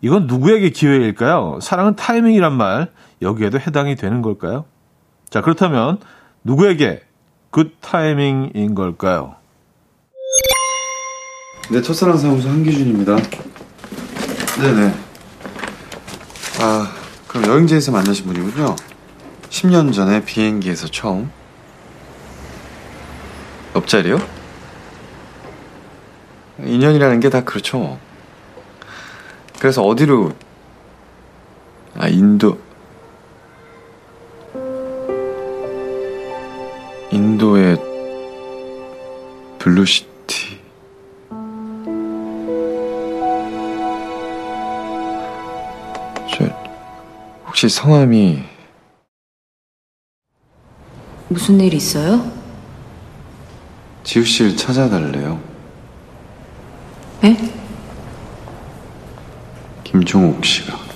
[0.02, 1.60] 이건 누구에게 기회일까요?
[1.62, 2.90] 사랑은 타이밍이란 말,
[3.22, 4.64] 여기에도 해당이 되는 걸까요?
[5.28, 5.98] 자, 그렇다면
[6.44, 7.02] 누구에게
[7.50, 9.36] good timing인 걸까요?
[11.70, 13.16] 네, 첫사랑 사무소 한기준입니다.
[14.60, 14.94] 네네.
[16.60, 16.92] 아,
[17.28, 18.74] 그럼 여행지에서 만나신 분이군요.
[19.50, 21.30] 10년 전에 비행기에서 처음.
[23.76, 24.18] 옆자리요?
[26.64, 27.78] 인연이라는 게 다 그렇죠.
[27.78, 27.98] 뭐.
[29.60, 30.32] 그래서 어디로,
[31.96, 32.58] 아, 인도,
[39.80, 40.60] 블루시티.
[46.30, 46.44] 저,
[47.46, 48.42] 혹시 성함이
[51.28, 52.30] 무슨 일 있어요?
[54.04, 55.40] 지우 씨를 찾아달래요.
[57.24, 57.36] 에?
[59.84, 60.89] 김종욱 씨가.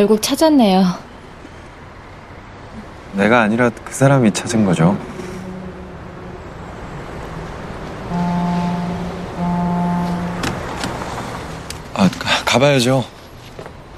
[0.00, 0.82] 결국 찾았네요.
[3.12, 4.96] 내가 아니라 그 사람이 찾은 거죠.
[11.94, 13.04] 아, 가- 가봐야죠.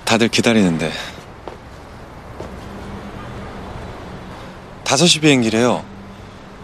[0.04, 0.90] 다들 기다리는데.
[4.84, 5.84] 5시 비행기래요.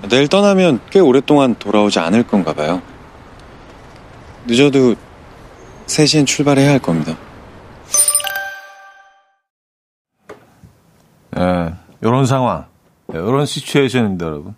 [0.08, 2.82] 내일 떠나면 꽤 오랫동안 돌아오지 않을 건가 봐요.
[4.46, 4.96] 늦어도
[5.86, 7.16] 3시엔 출발해야 할 겁니다.
[12.28, 12.66] 상황,
[13.12, 14.54] 예, 요런 시츄에이션입니다, 여러분.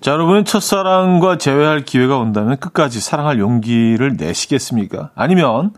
[0.00, 5.10] 자, 여러분은 첫사랑과 재회할 기회가 온다면 끝까지 사랑할 용기를 내시겠습니까?
[5.16, 5.72] 아니면,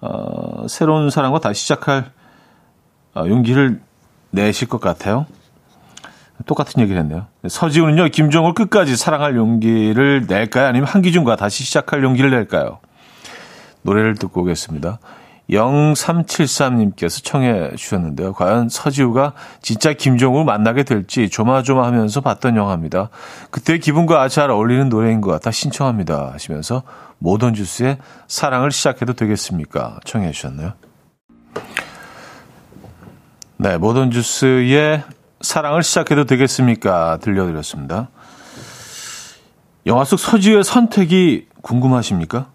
[0.00, 2.10] 어, 새로운 사랑과 다시 시작할
[3.14, 3.80] 어, 용기를
[4.30, 5.26] 내실 것 같아요?
[6.46, 7.26] 똑같은 얘기를 했네요.
[7.46, 10.66] 서지훈은요, 김종을 끝까지 사랑할 용기를 낼까요?
[10.66, 12.80] 아니면 한기준과 다시 시작할 용기를 낼까요?
[13.82, 14.98] 노래를 듣고 오겠습니다.
[15.50, 18.32] 0373님께서 청해 주셨는데요.
[18.32, 23.10] 과연 서지우가 진짜 김종우를 만나게 될지 조마조마하면서 봤던 영화입니다.
[23.50, 26.32] 그때 기분과 잘 어울리는 노래인 것 같아 신청합니다.
[26.32, 26.82] 하시면서
[27.18, 30.00] 모던 주스의 사랑을 시작해도 되겠습니까?
[30.04, 30.72] 청해 주셨네요.
[33.56, 35.04] 네, 모던 주스의
[35.40, 37.18] 사랑을 시작해도 되겠습니까?
[37.20, 38.08] 들려드렸습니다.
[39.86, 42.53] 영화 속 서지우의 선택이 궁금하십니까?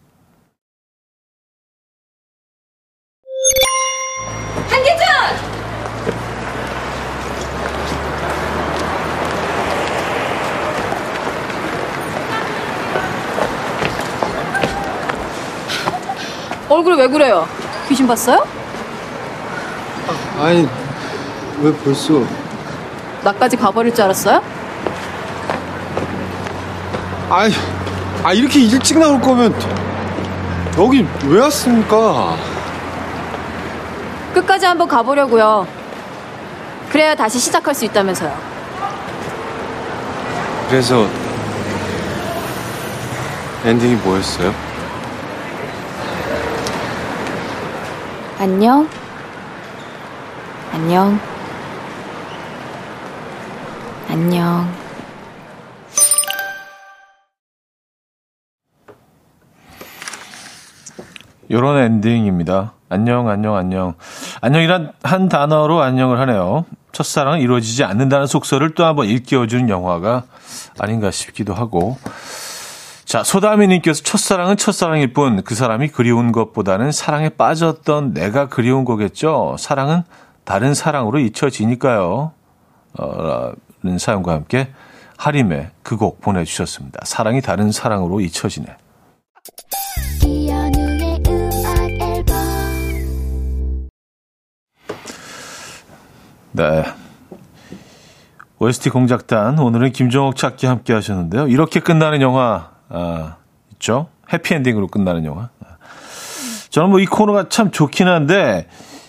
[16.80, 17.46] 얼굴이 왜 그래요?
[17.90, 18.46] 귀신 봤어요?
[20.40, 20.68] 아니,
[21.62, 22.24] 왜 벌써.
[23.24, 24.42] 나까지 가버릴 줄 알았어요?
[27.30, 27.52] 아이,
[28.24, 29.54] 아, 이렇게 일찍 나올 거면
[30.78, 32.38] 여기 왜 왔습니까?
[34.34, 35.68] 끝까지 한번 가보려고요.
[36.90, 38.34] 그래야 다시 시작할 수 있다면서요.
[40.70, 41.06] 그래서
[43.66, 44.69] 엔딩이 뭐였어요?
[48.40, 48.88] 안녕?
[50.72, 51.20] 안녕?
[54.08, 54.74] 안녕.
[61.52, 62.72] 요런 엔딩입니다.
[62.88, 63.96] 안녕, 안녕, 안녕.
[64.40, 66.64] 안녕이란 한 단어로 안녕을 하네요.
[66.94, 70.24] 첫사랑은 이루어지지 않는다는 속설을 또 한번 일깨워주는 영화가
[70.80, 71.98] 아닌가 싶기도 하고.
[73.10, 79.56] 자, 소다미님께서 첫사랑은 첫사랑일 뿐 그 사람이 그리운 것보다는 사랑에 빠졌던 내가 그리운 거겠죠.
[79.58, 80.04] 사랑은
[80.44, 82.34] 다른 사랑으로 잊혀지니까요.
[83.00, 83.52] 어,
[83.82, 84.70] 라는 사연과 함께
[85.18, 87.00] 하림의 그 곡 보내주셨습니다.
[87.04, 88.68] 사랑이 다른 사랑으로 잊혀지네.
[96.52, 96.84] 네.
[98.60, 101.48] OST 공작단 오늘은 김종옥 찾기 함께 하셨는데요.
[101.48, 103.36] 이렇게 끝나는 영화 아,
[103.74, 104.08] 있죠?
[104.32, 105.50] 해피엔딩으로 끝나는 영화.
[106.70, 108.68] 저는 뭐 이 코너가 참 좋긴 한데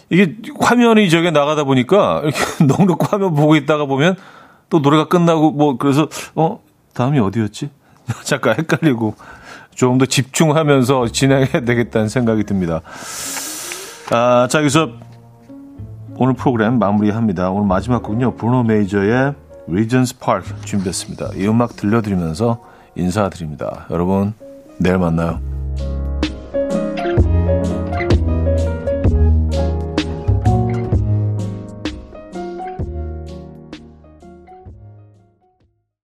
[0.09, 4.16] 이게 화면이 저게 나가다 보니까 이렇게 넉넉 화면 보고 있다가 보면
[4.68, 6.61] 또 노래가 끝나고 뭐 그래서 어
[6.95, 7.70] 다음이 어디였지?
[8.24, 9.14] 잠깐 헷갈리고
[9.74, 12.81] 좀더 집중하면서 진행해야 되겠다는 생각이 듭니다.
[14.11, 14.91] 아, 자 여기서
[16.16, 17.51] 오늘 프로그램 마무리합니다.
[17.51, 18.35] 오늘 마지막 곡은요.
[18.35, 19.35] 브루노 메이저의
[19.68, 21.31] Regents Park 준비했습니다.
[21.37, 23.86] 이 음악 들려드리면서 인사드립니다.
[23.91, 24.34] 여러분
[24.78, 25.59] 내일 만나요.